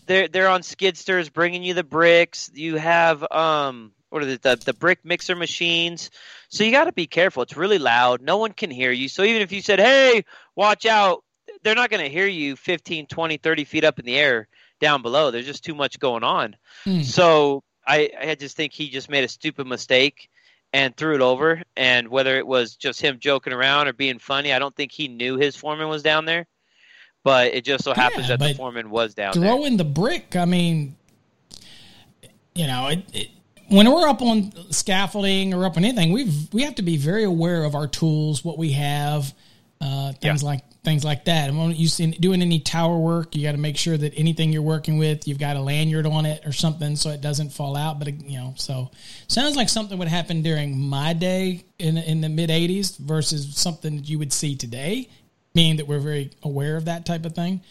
[0.05, 2.49] they're they're on skidsters bringing you the bricks.
[2.53, 6.09] You have um what are the the, the brick mixer machines.
[6.49, 7.43] So you got to be careful.
[7.43, 8.21] It's really loud.
[8.21, 9.09] No one can hear you.
[9.09, 10.23] So even if you said, "Hey,
[10.55, 11.23] watch out,"
[11.63, 14.47] they're not going to hear you 15, 20, 30 feet up in the air
[14.79, 15.31] down below.
[15.31, 16.55] There's just too much going on.
[16.83, 17.01] Hmm.
[17.01, 20.29] So I, I just think he just made a stupid mistake
[20.73, 21.61] and threw it over.
[21.77, 25.07] And whether it was just him joking around or being funny, I don't think he
[25.07, 26.47] knew his foreman was down there.
[27.23, 29.49] But it just so happens Yeah, that the foreman was down there.
[29.49, 30.35] throwing the brick.
[30.35, 30.95] I mean,
[32.53, 33.27] you know, it, it,
[33.69, 37.23] when we're up on scaffolding or up on anything, we've we have to be very
[37.23, 39.33] aware of our tools, what we have,
[39.81, 40.49] uh, things Yeah.
[40.49, 41.49] like things like that.
[41.49, 44.53] And when you see doing any tower work, you got to make sure that anything
[44.53, 47.75] you're working with, you've got a lanyard on it or something so it doesn't fall
[47.75, 47.99] out.
[47.99, 48.91] But you know, so
[49.27, 53.97] sounds like something would happen during my day in in the mid '80s versus something
[53.97, 55.09] that you would see today.
[55.53, 57.61] Meaning that we're very aware of that type of thing,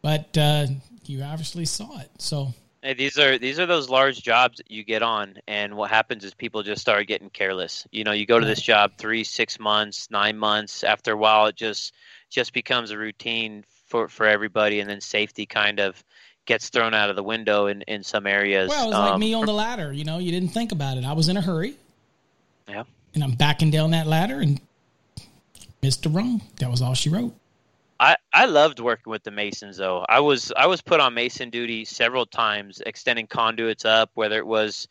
[0.00, 0.66] but uh,
[1.04, 2.10] you obviously saw it.
[2.18, 2.54] So
[2.84, 6.22] Hey, these are these are those large jobs that you get on, and what happens
[6.22, 7.86] is people just start getting careless.
[7.90, 10.84] You know, you go to this job three, six months, nine months.
[10.84, 11.94] After a while, it just
[12.34, 16.02] just becomes a routine for for everybody, and then safety kind of
[16.46, 18.68] gets thrown out of the window in in some areas.
[18.68, 19.92] Well, it was like Um, me on the ladder.
[19.92, 21.04] You know, you didn't think about it.
[21.04, 21.74] I was in a hurry,
[22.68, 22.82] Yeah.
[23.14, 24.60] and I'm backing down that ladder and
[25.82, 26.42] missed the rung.
[26.58, 27.34] That was all she wrote.
[28.00, 30.04] I, I loved working with the masons though.
[30.08, 34.46] I was I was put on mason duty several times, extending conduits up, whether it
[34.46, 34.88] was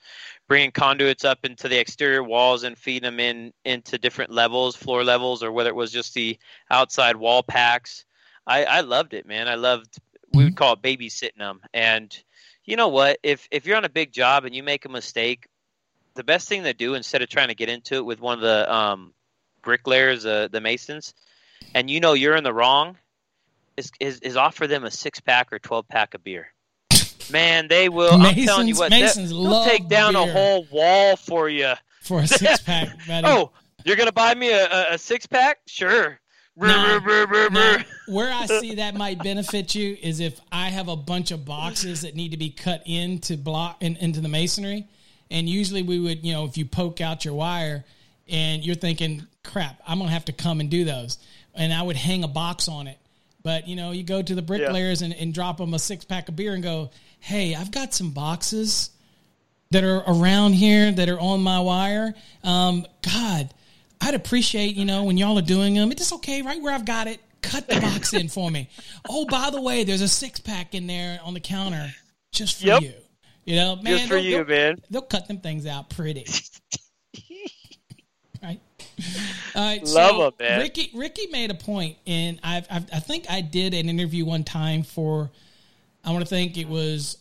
[0.53, 5.03] bringing conduits up into the exterior walls and feeding them in into different levels, floor
[5.03, 6.37] levels, or whether it was just the
[6.69, 8.05] outside wall packs.
[8.45, 9.47] I, I loved it, man.
[9.47, 9.97] I loved
[10.31, 11.59] we would call it babysitting them.
[11.73, 12.15] And
[12.65, 13.17] you know what?
[13.23, 15.47] If if you're on a big job and you make a mistake,
[16.13, 18.41] the best thing to do instead of trying to get into it with one of
[18.41, 19.11] the um,
[19.63, 21.15] bricklayers, uh, the masons,
[21.73, 22.95] and you know you're in the wrong,
[23.75, 26.52] is is, is offer them a six pack or twelve pack of beer.
[27.31, 28.13] Man, they will.
[28.13, 31.73] I'm telling you what, Masons they, love will take down a whole wall for you.
[32.01, 32.89] For a six pack.
[33.25, 33.51] Oh,
[33.85, 35.59] you're gonna buy me a, a, a six pack?
[35.67, 36.19] Sure.
[36.67, 36.99] Now-
[37.49, 41.45] Now, where I see that might benefit you is if I have a bunch of
[41.45, 44.87] boxes that need to be cut into block in, into the masonry,
[45.31, 47.83] and usually we would, you know, if you poke out your wire,
[48.29, 51.17] and you're thinking, "Crap, I'm gonna have to come and do those,"
[51.55, 52.97] and I would hang a box on it.
[53.43, 56.29] But you know, you go to the bricklayers and, and drop them a six pack
[56.29, 56.91] of beer and go,
[57.23, 58.89] "Hey, I've got some boxes
[59.71, 62.13] that are around here that are on my wire.
[62.43, 63.49] Um, God,
[64.01, 65.91] I'd appreciate, you know, when y'all are doing them.
[65.91, 67.19] It's okay, right where I've got it.
[67.41, 68.69] Cut the box in for me.
[69.09, 71.91] Oh, by the way, there's a six pack in there on the counter
[72.31, 72.81] just for Yep.
[72.83, 72.93] you.
[73.45, 74.75] You know, man, Just for they'll- you, they'll- man.
[74.89, 76.25] They'll cut them things out pretty.
[78.43, 78.59] right.
[79.55, 79.83] All right.
[79.83, 80.59] Love so man.
[80.61, 84.43] Ricky Ricky made a point, and I've, I've I think I did an interview one
[84.43, 85.31] time for
[86.03, 87.17] I want to think it was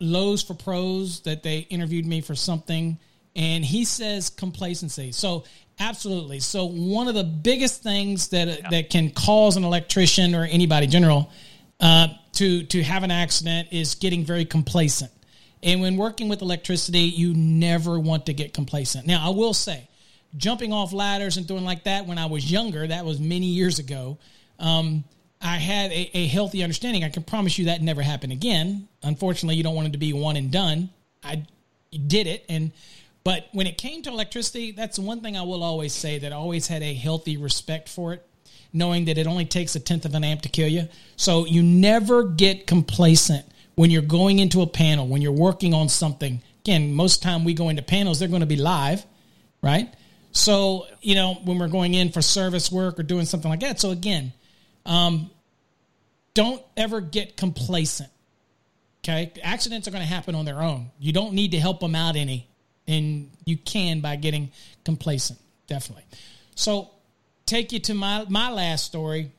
[0.00, 2.98] Lowe's for Pros that they interviewed me for something,
[3.36, 5.12] and he says complacency.
[5.12, 5.44] So
[5.78, 6.40] absolutely.
[6.40, 10.90] So one of the biggest things that that can cause an electrician or anybody in
[10.90, 11.30] general
[11.80, 15.12] uh, to to have an accident is getting very complacent.
[15.62, 19.06] And when working with electricity, you never want to get complacent.
[19.06, 19.88] Now, I will say,
[20.36, 23.80] jumping off ladders and doing like that when I was younger, that was many years
[23.80, 24.18] ago.
[24.60, 25.04] Um,
[25.40, 27.04] I had a, a healthy understanding.
[27.04, 28.88] I can promise you that never happened again.
[29.02, 30.90] Unfortunately, you don't want it to be one and done.
[31.22, 31.46] I
[31.92, 32.72] did it, and
[33.24, 36.36] but when it came to electricity, that's one thing I will always say that I
[36.36, 38.26] always had a healthy respect for it,
[38.72, 40.88] knowing that it only takes a tenth of an amp to kill you.
[41.16, 45.88] So you never get complacent when you're going into a panel, when you're working on
[45.88, 46.40] something.
[46.60, 49.04] Again, most time we go into panels, they're going to be live,
[49.62, 49.92] right?
[50.32, 53.80] So, you know, when we're going in for service work or doing something like that.
[53.80, 54.32] So again,
[54.88, 55.30] um,
[56.34, 58.10] don't ever get complacent.
[59.04, 60.90] Okay, accidents are going to happen on their own.
[60.98, 62.48] You don't need to help them out any,
[62.88, 64.50] and you can by getting
[64.84, 65.38] complacent.
[65.66, 66.04] Definitely.
[66.56, 66.90] So,
[67.46, 69.30] take you to my my last story.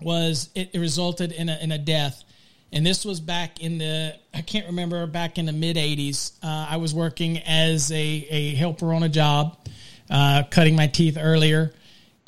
[0.00, 2.24] Was it, resulted in a in a death,
[2.72, 6.32] and this was back in the I can't remember back in the mid '80s.
[6.42, 9.58] Uh, I was working as a a helper on a job,
[10.10, 11.72] uh, cutting my teeth earlier,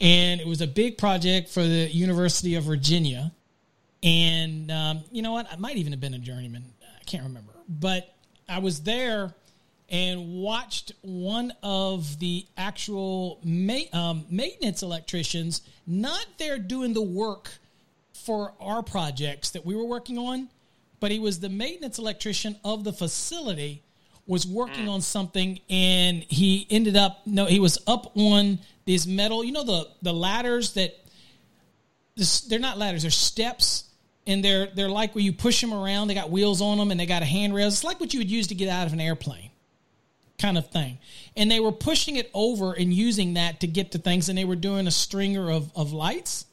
[0.04, 3.32] and it was a big project for the University of Virginia
[4.04, 5.50] and um, you know what?
[5.50, 6.62] I might even have been a journeyman.
[6.82, 8.14] I can't remember, but
[8.48, 9.34] I was there
[9.88, 17.50] and watched one of the actual ma- um, maintenance electricians not there doing the work
[18.12, 20.48] for our projects that we were working on,
[21.00, 23.82] but he was the maintenance electrician of the facility
[24.26, 24.92] was working mm.
[24.94, 29.64] on something and he ended up no he was up on these metal you know
[29.64, 30.98] the the ladders that
[32.16, 33.84] this, they're not ladders; they're steps,
[34.26, 36.08] and they're they're like where you push them around.
[36.08, 37.66] They got wheels on them, and they got a handrail.
[37.66, 39.50] It's like what you would use to get out of an airplane,
[40.38, 40.98] kind of thing.
[41.36, 44.44] And they were pushing it over and using that to get to things, and they
[44.44, 46.46] were doing a stringer of of lights,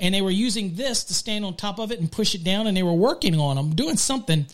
[0.00, 2.66] and they were using this to stand on top of it and push it down,
[2.66, 4.46] and they were working on them, doing something.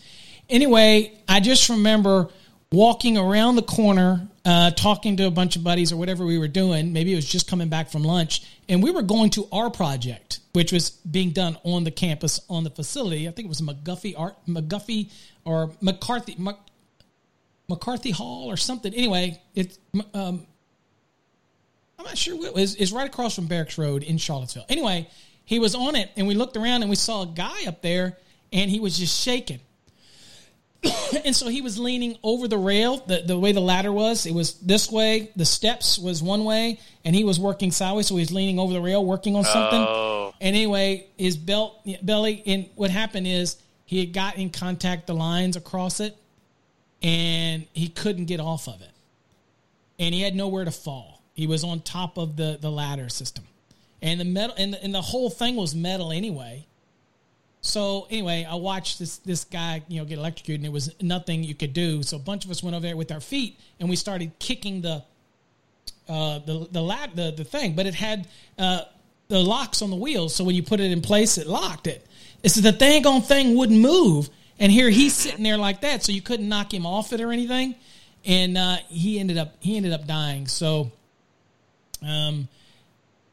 [0.49, 2.28] Anyway, I just remember
[2.72, 6.49] walking around the corner, uh, talking to a bunch of buddies or whatever we were
[6.49, 6.92] doing.
[6.92, 10.40] Maybe it was just coming back from lunch, and we were going to our project,
[10.53, 13.28] which was being done on the campus on the facility.
[13.28, 15.11] I think it was McGuffey Art McGuffey
[15.44, 16.57] or McCarthy Mc,
[17.68, 18.94] McCarthy Hall or something.
[18.94, 19.78] Anyway, it's
[20.14, 20.47] um,
[21.99, 22.76] I'm not sure what it was.
[22.76, 24.66] It's right across from Barracks Road in Charlottesville.
[24.68, 25.09] Anyway,
[25.44, 28.16] he was on it, and we looked around and we saw a guy up there,
[28.53, 29.61] and he was just shaking.
[31.24, 34.26] and so he was leaning over the rail, the, the way the ladder was.
[34.26, 35.30] It was this way.
[35.36, 38.08] The steps was one way, and he was working sideways.
[38.08, 39.80] So he was leaning over the rail, working on something.
[39.80, 40.34] Oh.
[40.40, 42.42] And anyway, his belt belly.
[42.46, 46.16] And what happened is he had got in contact the lines across it,
[47.02, 48.92] and he couldn't get off of it,
[49.98, 51.22] and he had nowhere to fall.
[51.34, 53.44] He was on top of the the ladder system,
[54.02, 56.66] and the metal and the, and the whole thing was metal anyway.
[57.66, 61.42] So anyway, I watched this this guy, you know, get electrocuted, and there was nothing
[61.42, 62.02] you could do.
[62.04, 64.82] So a bunch of us went over there with our feet, and we started kicking
[64.82, 65.02] the
[66.08, 68.82] uh, the the lad the the thing, but it had uh,
[69.28, 70.34] the locks on the wheels.
[70.34, 72.06] So when you put it in place, it locked it.
[72.44, 76.12] It's the thing on thing wouldn't move, and here he's sitting there like that, so
[76.12, 77.74] you couldn't knock him off it or anything,
[78.24, 80.46] and uh, he ended up he ended up dying.
[80.46, 80.92] So.
[82.06, 82.48] Um,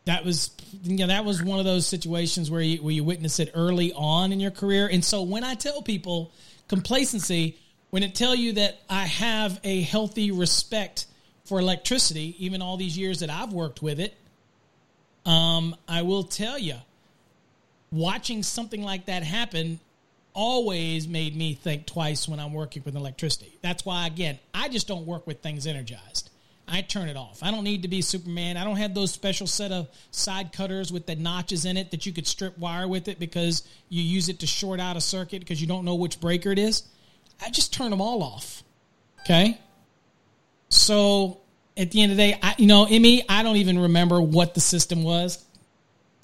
[0.05, 0.51] that was
[0.83, 3.93] you know that was one of those situations where you where you witness it early
[3.93, 4.89] on in your career.
[4.91, 6.31] And so when i tell people
[6.67, 7.57] complacency
[7.89, 11.05] when it tell you that i have a healthy respect
[11.45, 14.15] for electricity even all these years that i've worked with it
[15.25, 16.75] um, i will tell you
[17.91, 19.79] watching something like that happen
[20.33, 23.57] always made me think twice when i'm working with electricity.
[23.61, 26.29] That's why again i just don't work with things energized
[26.67, 27.43] I turn it off.
[27.43, 28.57] I don't need to be Superman.
[28.57, 32.05] I don't have those special set of side cutters with the notches in it that
[32.05, 35.39] you could strip wire with it because you use it to short out a circuit
[35.39, 36.83] because you don't know which breaker it is.
[37.41, 38.63] I just turn them all off.
[39.21, 39.59] Okay?
[40.69, 41.41] So
[41.77, 44.53] at the end of the day, I, you know, Emmy, I don't even remember what
[44.53, 45.43] the system was.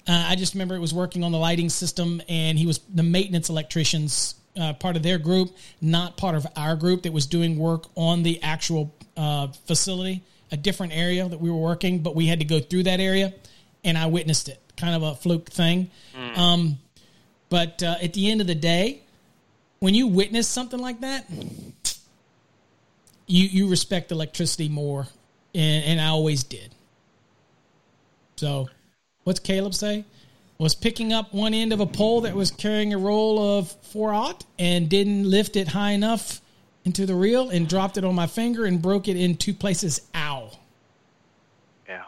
[0.08, 3.02] Uh, I just remember it was working on the lighting system, and he was the
[3.02, 7.58] maintenance electricians, uh, part of their group, not part of our group that was doing
[7.58, 12.26] work on the actual uh, facility, a different area that we were working, but we
[12.26, 13.32] had to go through that area,
[13.84, 14.60] and I witnessed it.
[14.76, 15.90] Kind of a fluke thing.
[16.36, 16.78] Um,
[17.48, 19.02] but uh, at the end of the day,
[19.80, 21.26] when you witness something like that,
[23.26, 25.06] you you respect electricity more,
[25.54, 26.74] and, and I always did.
[28.36, 28.68] So,
[29.24, 30.04] what's Caleb say?
[30.58, 34.12] Was picking up one end of a pole that was carrying a roll of four
[34.12, 36.40] aught and didn't lift it high enough
[36.84, 40.02] into the reel and dropped it on my finger and broke it in two places.
[40.14, 40.50] Ow.
[41.88, 42.04] Yeah.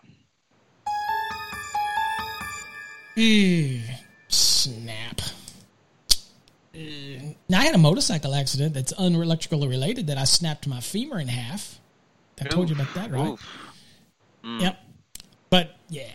[3.16, 3.80] Ew,
[4.28, 5.20] snap.
[6.74, 11.28] Now I had a motorcycle accident that's unelectrically related that I snapped my femur in
[11.28, 11.78] half.
[12.40, 13.28] I told you about that, right?
[13.28, 13.46] Oof.
[14.42, 14.72] Yep.
[14.72, 14.76] Mm.
[15.50, 16.06] But yeah,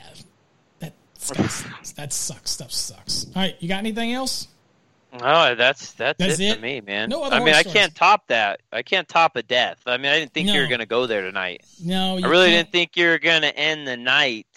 [0.79, 1.91] that sucks.
[1.93, 2.51] that sucks.
[2.51, 3.27] Stuff sucks.
[3.27, 4.47] All right, you got anything else?
[5.21, 6.55] Oh, that's that's, That's it, it?
[6.55, 7.09] for me, man.
[7.09, 7.73] No other I mean, I stories?
[7.75, 8.61] can't top that.
[8.71, 9.79] I can't top a death.
[9.85, 11.63] I mean, I didn't think you were going to go there tonight.
[11.83, 14.47] No, you I really can't- didn't think you were going to end the night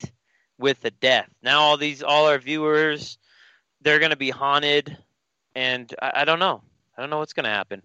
[0.59, 1.29] with a death.
[1.43, 3.19] Now all these, all our viewers,
[3.83, 4.97] they're going to be haunted,
[5.55, 6.63] and I, I don't know.
[6.97, 7.83] I don't know what's going to happen.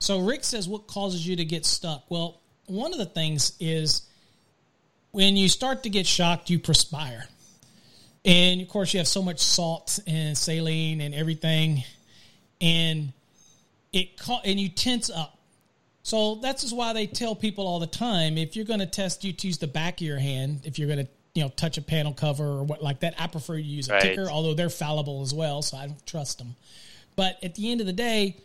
[0.00, 4.02] So Rick says, "What causes you to get stuck?" Well, one of the things is
[5.12, 7.26] when you start to get shocked, you perspire,
[8.24, 11.84] and of course, you have so much salt and saline and everything,
[12.60, 13.12] and
[13.92, 15.38] it ca- and you tense up.
[16.02, 19.24] So that's just why they tell people all the time: if you're going to test,
[19.24, 20.60] you to use the back of your hand.
[20.64, 23.26] If you're going to you know touch a panel cover or what like that, I
[23.26, 24.02] prefer to use a Right.
[24.02, 26.56] ticker, although they're fallible as well, so I don't trust them.
[27.16, 28.36] But at the end of the day,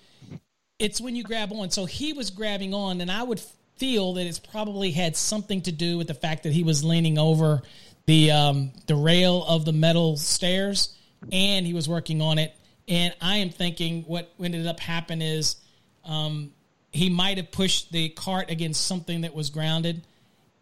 [0.79, 1.69] it's when you grab on.
[1.71, 3.41] So he was grabbing on, and I would
[3.77, 7.17] feel that it's probably had something to do with the fact that he was leaning
[7.17, 7.61] over
[8.05, 10.95] the um, the rail of the metal stairs,
[11.31, 12.53] and he was working on it.
[12.87, 15.55] And I am thinking what ended up happening is
[16.03, 16.51] um,
[16.91, 20.05] he might have pushed the cart against something that was grounded.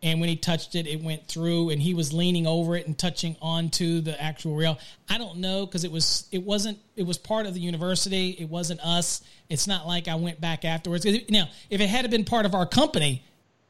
[0.03, 2.97] And when he touched it, it went through, and he was leaning over it and
[2.97, 4.79] touching onto the actual rail.
[5.07, 8.31] I don't know because it was it wasn't it was part of the university.
[8.31, 9.21] It wasn't us.
[9.47, 11.05] It's not like I went back afterwards.
[11.29, 13.23] Now, if it had been part of our company,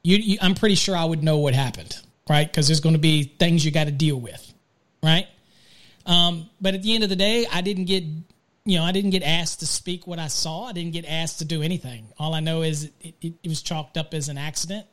[0.03, 1.99] you, you I'm pretty sure I would know what happened,
[2.31, 2.49] right?
[2.49, 4.53] Because there's going to be things you got to deal with,
[5.03, 5.27] right?
[6.05, 8.05] Um, but at the end of the day, I didn't get,
[8.63, 10.67] you know, I didn't get asked to speak what I saw.
[10.67, 12.07] I didn't get asked to do anything.
[12.17, 14.87] All I know is it, it, it was chalked up as an accident,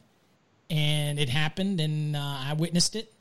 [0.68, 3.12] and it happened, and uh, I witnessed it.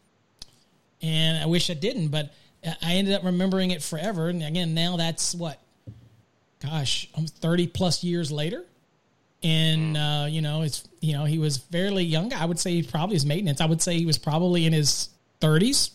[1.03, 2.33] And I wish I didn't, but
[2.65, 4.29] I ended up remembering it forever.
[4.29, 5.61] And again, now that's what,
[6.59, 8.65] gosh, almost thirty plus years later
[9.43, 12.33] and uh, you know it's you know he was fairly young.
[12.33, 13.61] I would say he probably his maintenance.
[13.61, 15.09] I would say he was probably in his
[15.41, 15.91] 30s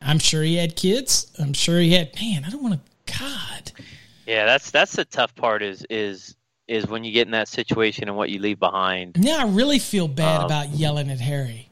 [0.00, 1.30] i'm sure he had kids.
[1.38, 2.74] I'm sure he had man i don't want
[3.06, 3.72] to god.
[4.26, 6.34] Yeah, that's that's the tough part is is
[6.66, 9.22] is when you get in that situation and what you leave behind.
[9.22, 11.68] now i really feel bad Um, about yelling at harry.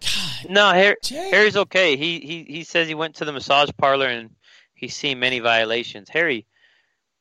[0.00, 0.50] God.
[0.50, 1.96] No, Harry, Harry's okay.
[1.96, 4.30] He he he says he went to the massage parlor and
[4.74, 6.08] he's seen many violations.
[6.08, 6.44] Harry,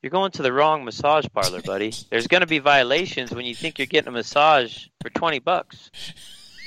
[0.01, 1.93] you're going to the wrong massage parlor, buddy.
[2.09, 5.91] There's going to be violations when you think you're getting a massage for 20 bucks.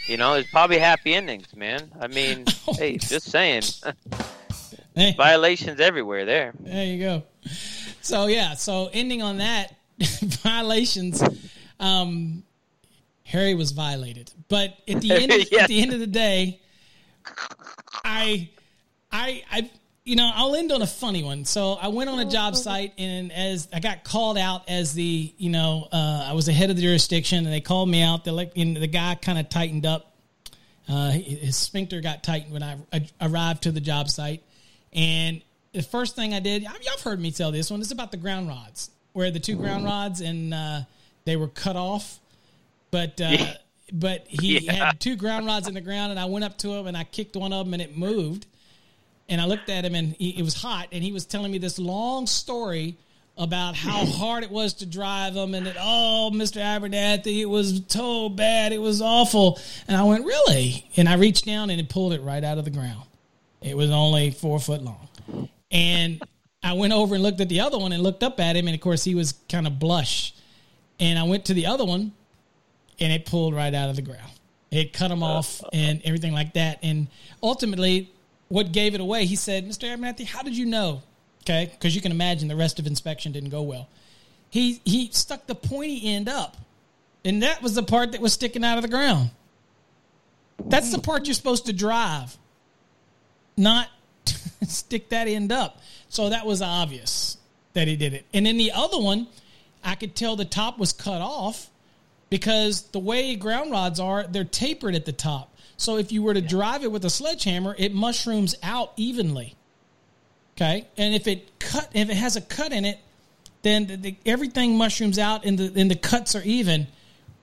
[0.09, 1.91] You know, there's probably happy endings, man.
[2.01, 3.62] I mean, Oh, hey, just saying.
[4.97, 6.55] Hey, violations everywhere there.
[6.61, 7.24] there you go
[8.01, 9.74] so yeah so ending on that
[10.45, 11.20] violations
[11.80, 12.45] um
[13.24, 15.62] harry was violated but at the end of, Yeah.
[15.62, 16.61] at the end of the day
[18.05, 18.49] I,
[19.11, 19.70] I, I,
[20.05, 21.44] you know, I'll end on a funny one.
[21.46, 25.32] So I went on a job site, and as I got called out as the,
[25.38, 28.26] you know, uh, I was the head of the jurisdiction, and they called me out.
[28.26, 30.14] Like, and the guy kind of tightened up.
[30.86, 34.42] Uh, his sphincter got tightened when I, I arrived to the job site,
[34.92, 35.40] and
[35.72, 37.80] the first thing I did, y'all have heard me tell this one.
[37.80, 40.80] It's about the ground rods, where the two ground rods and uh,
[41.24, 42.20] they were cut off,
[42.90, 43.20] but.
[43.20, 43.36] Uh,
[43.92, 44.72] But he Yeah.
[44.72, 47.05] had two ground rods in the ground, and I went up to him and I
[47.05, 48.46] kicked one of them, and it moved.
[49.29, 51.59] And I looked at him, and he, it was hot, and he was telling me
[51.59, 52.99] this long story
[53.37, 57.83] about how hard it was to drive him, and that oh, Mister Abernathy, it was
[57.89, 59.59] so bad, it was awful.
[59.89, 60.89] And I went, really?
[60.97, 63.05] And I reached down and it pulled it right out of the ground.
[63.62, 65.09] It was only four foot long,
[65.70, 66.22] and
[66.62, 68.75] I went over and looked at the other one and looked up at him, and
[68.75, 70.35] of course he was kind of blush.
[71.01, 72.12] And I went to the other one,
[73.01, 74.31] and it pulled right out of the ground.
[74.70, 76.81] It cut him off and everything like that.
[76.83, 77.07] And
[77.43, 78.11] ultimately,
[78.49, 79.88] what gave it away, he said, Mr.
[79.95, 81.03] Abernathy, how did you know?
[81.42, 83.88] Okay, because you can imagine the rest of inspection didn't go well.
[84.49, 86.57] He he stuck the pointy end up,
[87.24, 89.30] and that was the part that was sticking out of the ground.
[90.64, 92.36] That's the part you're supposed to drive,
[93.57, 93.88] not
[94.66, 95.80] stick that end up.
[96.09, 97.36] So that was obvious
[97.74, 98.24] that he did it.
[98.32, 99.26] And then the other one,
[99.82, 101.68] I could tell the top was cut off
[102.30, 105.53] because the way ground rods are, they're tapered at the top.
[105.77, 109.55] So if you were to drive it with a sledgehammer, it mushrooms out evenly.
[110.57, 112.99] Okay, and if it cut, if it has a cut in it,
[113.62, 116.87] then the, the, everything mushrooms out, and the and the cuts are even.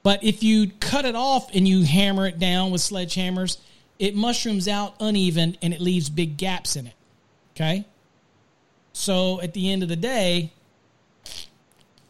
[0.04, 3.58] But if you cut it off and you hammer it down with sledgehammers,
[4.00, 6.94] it mushrooms out uneven and it leaves big gaps in it.
[7.56, 7.86] Okay,
[8.94, 10.54] so at the end of the day,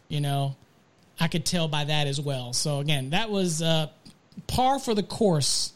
[0.07, 0.55] you know,
[1.19, 2.53] I could tell by that as well.
[2.53, 3.87] So again, that was uh,
[4.45, 5.73] par for the course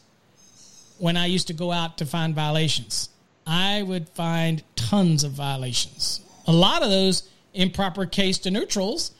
[0.98, 3.10] when I used to go out to find violations.
[3.46, 6.20] I would find tons of violations.
[6.46, 9.12] A lot of those improper case to neutrals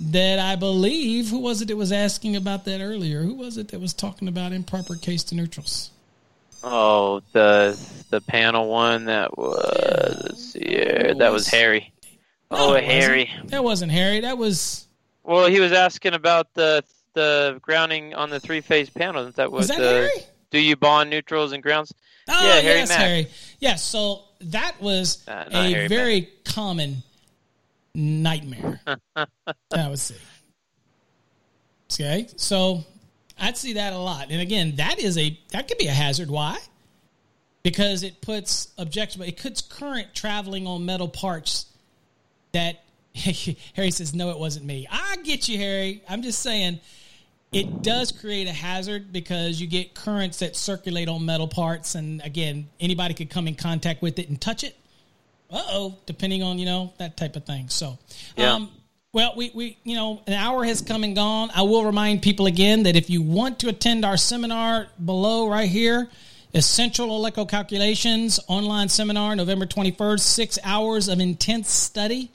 [0.00, 3.22] that I believe who was it that was asking about that earlier?
[3.22, 5.90] Who was it that was talking about improper case to neutrals?
[6.62, 7.78] Oh, the
[8.10, 11.14] the panel one that was let's see here.
[11.16, 11.92] That was Harry.
[12.50, 12.80] No, oh.
[12.80, 13.30] Harry.
[13.46, 14.20] That wasn't Harry.
[14.20, 14.88] That was
[15.22, 16.82] Well, he was asking about the
[17.14, 19.30] the grounding on the three phase panel.
[19.32, 20.10] That was, was that uh, Harry?
[20.50, 21.92] Do you bond neutrals and grounds?
[22.28, 22.98] Oh, yeah, Harry yes, Mack.
[22.98, 23.28] Harry.
[23.58, 27.02] Yes, so that was Uh, a Harry very common
[27.94, 28.80] nightmare.
[29.16, 30.14] I would say.
[31.92, 32.84] Okay, so
[33.38, 36.30] I'd see that a lot, and again, that is a that could be a hazard.
[36.30, 36.58] Why?
[37.62, 41.66] Because it puts objectionable, it puts current traveling on metal parts.
[42.52, 42.82] That
[43.14, 46.02] Harry says, "No, it wasn't me." I get you, Harry.
[46.08, 46.80] I'm just saying
[47.52, 52.20] it does create a hazard because you get currents that circulate on metal parts and
[52.22, 54.76] again anybody could come in contact with it and touch it.
[55.50, 57.68] Uh-oh depending on you know that type of thing.
[57.68, 57.98] So
[58.36, 58.54] Yeah.
[58.54, 58.70] um
[59.14, 61.50] well we, we you know an hour has come and gone.
[61.54, 65.68] I will remind people again that if you want to attend our seminar below right
[65.68, 66.08] here
[66.54, 72.30] essential electrical calculations online seminar november 21st six hours of intense study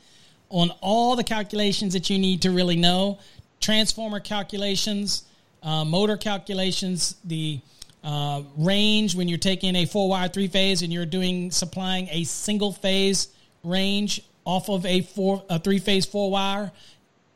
[0.49, 3.17] on all the calculations that you need to really know
[3.63, 5.23] transformer calculations,
[5.63, 7.61] uh, motor calculations, the
[8.03, 12.25] uh, range when you're taking a four wire three phase and you're doing supplying a
[12.25, 13.29] single phase
[13.63, 16.71] range off of a four a three phase four wire,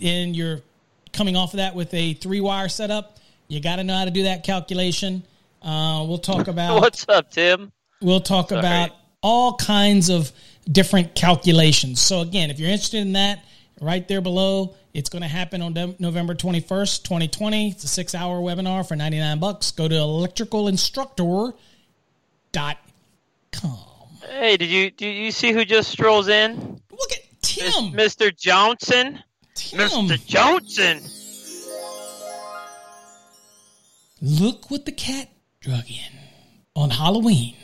[0.01, 0.59] and you're
[1.13, 3.17] coming off of that with a three wire setup.
[3.47, 5.23] You got to know how to do that calculation.
[5.61, 7.71] Uh, we'll talk about What's up, Tim?
[8.01, 8.59] We'll talk Sorry.
[8.59, 8.91] about
[9.23, 10.33] all kinds of
[10.69, 12.01] different calculations.
[12.01, 13.39] So again, if you're interested in that,
[13.79, 17.69] right there below, it's going to happen on De- November 21st, 2020.
[17.69, 19.69] It's a six hour webinar for 99 bucks.
[19.69, 21.53] Go to electricalinstructor.com.
[24.27, 26.81] Hey, did you do you see who just strolls in?
[26.91, 27.93] Look at Tim.
[27.93, 28.35] Mr.
[28.35, 29.19] Johnson.
[29.53, 29.79] Tim.
[29.79, 30.25] Mr.
[30.25, 31.01] Johnson.
[34.19, 35.29] Look what the cat
[35.61, 36.19] drug in
[36.75, 37.55] on Halloween.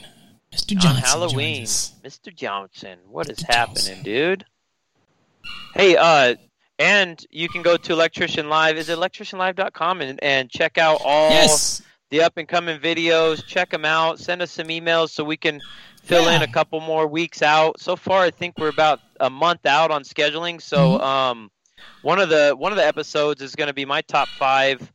[0.53, 0.77] Mr.
[0.77, 0.91] Johnson.
[0.91, 0.97] On.
[1.01, 1.63] Halloween.
[1.63, 2.33] Mr.
[2.33, 2.99] Johnson.
[3.09, 3.47] What is Mr.
[3.47, 4.03] happening, Johnson.
[4.03, 4.45] dude?
[5.73, 6.35] Hey, uh
[6.79, 8.77] and you can go to Electrician Live.
[8.77, 11.81] Is it electricianlive.com and, and check out all Yes.
[12.09, 13.45] the up and coming videos.
[13.45, 14.19] Check them out.
[14.19, 15.61] Send us some emails so we can
[16.03, 17.79] fill in a couple more weeks out.
[17.79, 20.61] So far, I think we're about a month out on scheduling.
[20.61, 21.03] So, Mm-hmm.
[21.03, 21.51] um,
[22.01, 24.91] one of the one of the episodes is going to be my top five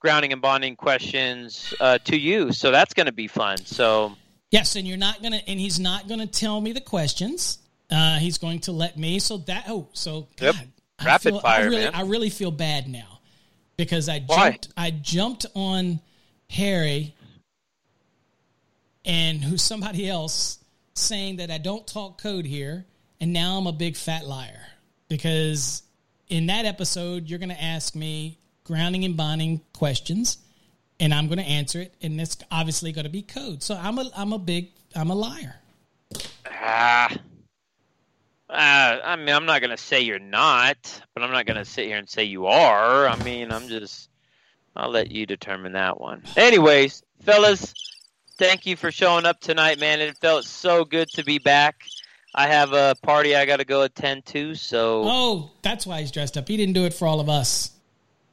[0.00, 2.52] grounding and bonding questions uh, to you.
[2.52, 3.58] So that's going to be fun.
[3.58, 4.16] So
[4.50, 7.58] Yes, and you're not gonna, and he's not gonna tell me the questions.
[7.90, 9.18] Uh, he's going to let me.
[9.18, 10.28] So that, oh, so.
[10.36, 10.70] God,
[11.04, 11.94] Rapid feel- I fire, really, man.
[11.94, 13.20] I really feel bad now
[13.76, 14.50] because I Why?
[14.50, 16.00] jumped, I jumped on
[16.50, 17.14] Harry
[19.04, 20.58] and who's somebody else
[20.94, 22.86] saying that I don't talk code here,
[23.20, 24.60] and now I'm a big fat liar
[25.08, 25.82] because
[26.28, 30.38] in that episode you're going to ask me grounding and bonding questions,
[31.00, 33.62] and I'm going to answer it, and it's obviously going to be code.
[33.62, 35.56] So I'm a I'm a big I'm a liar.
[36.48, 37.14] ah.
[38.54, 40.76] Uh, I mean, I'm not going to say you're not,
[41.14, 43.06] but I'm not going to sit here and say you are.
[43.08, 44.08] I mean, I'm just,
[44.76, 46.22] I'll let you determine that one.
[46.36, 47.74] Anyways, fellas,
[48.38, 50.00] thank you for showing up tonight, man.
[50.00, 51.74] It felt so good to be back.
[52.34, 56.10] I have a party I got to go attend to, so Oh, that's why he's
[56.12, 56.46] dressed up.
[56.48, 57.70] He didn't do it for all of us.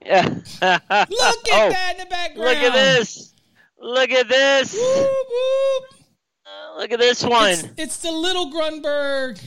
[0.06, 0.24] yeah.
[0.28, 2.38] Look at Oh, that in the background.
[2.50, 3.34] Look at this!
[3.80, 4.74] Look at this!
[4.74, 6.00] Whoop, whoop.
[6.46, 9.40] Uh, Look at this one, It's, it's the little Grunberg,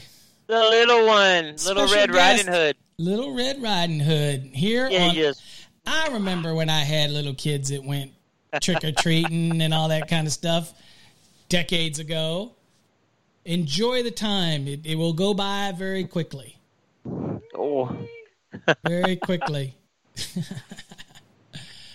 [0.47, 2.45] the little one, little Red guest.
[2.47, 2.77] Riding Hood.
[2.97, 5.15] little Red Riding Hood here Yeah, on.
[5.15, 5.41] yes.
[5.87, 8.11] I remember when I had little kids that went
[8.61, 10.73] trick or treating and all that kind of stuff
[11.49, 12.53] decades ago.
[13.45, 16.57] Enjoy the time; it, it will go by very quickly.
[17.53, 17.95] Oh,
[18.83, 19.75] Very quickly.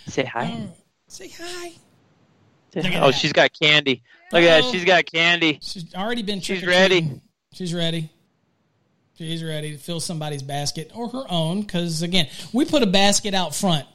[0.07, 0.55] say hi.
[0.69, 0.73] Oh,
[1.09, 1.73] say hi.
[2.73, 2.95] Say Look hi.
[2.99, 3.15] at Oh, that.
[3.15, 4.03] she's got candy.
[4.33, 4.67] Look at Oh.
[4.67, 4.73] that.
[4.73, 4.87] She's oh.
[4.87, 5.59] got candy.
[5.63, 6.41] She's already been.
[6.41, 7.21] She's trick-or-treating.
[7.53, 8.11] She's ready.
[9.21, 11.61] She's ready to fill somebody's basket or her own.
[11.61, 13.87] Because again, we put a basket out front,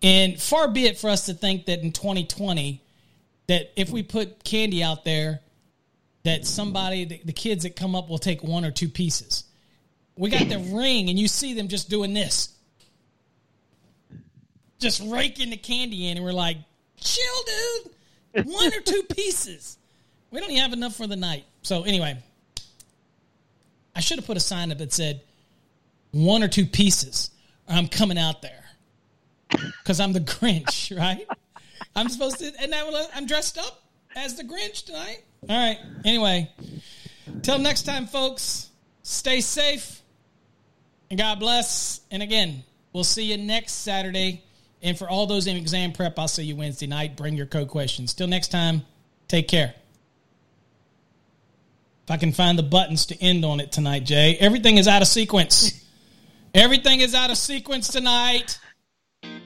[0.00, 2.80] and far be it for us to think that in 2020,
[3.48, 5.40] that if we put candy out there,
[6.22, 9.44] that somebody, the, the kids that come up, will take one or two pieces.
[10.16, 12.48] We got the ring, and you see them just doing this,
[14.78, 16.56] just raking the candy in, and we're like,
[16.98, 17.84] "Chill,
[18.32, 19.76] dude, one or two pieces."
[20.30, 21.44] We don't even have enough for the night.
[21.60, 22.16] So anyway,
[23.94, 25.22] I should have put a sign up that said
[26.10, 27.30] one or two pieces.
[27.68, 28.64] Or I'm coming out there
[29.50, 31.26] because I'm the Grinch, right?
[31.96, 33.82] I'm supposed to, and I'm dressed up
[34.16, 35.22] as the Grinch tonight.
[35.48, 35.78] All right.
[36.04, 36.50] Anyway,
[37.42, 38.70] till next time, folks.
[39.06, 40.00] Stay safe
[41.10, 42.00] and God bless.
[42.10, 44.42] And again, we'll see you next Saturday.
[44.82, 47.16] And for all those in exam prep, I'll see you Wednesday night.
[47.16, 48.14] Bring your code questions.
[48.14, 48.82] Till next time,
[49.28, 49.74] take care.
[52.04, 54.36] If I can find the buttons to end on it tonight, Jay.
[54.38, 55.82] Everything is out of sequence.
[56.52, 58.58] Everything is out of sequence tonight.
[59.22, 59.40] You're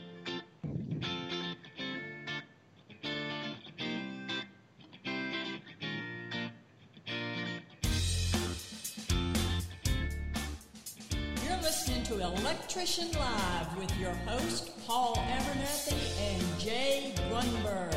[11.63, 17.95] listening to Electrician Live with your host, Paul Abernathy and Jay Grunberg.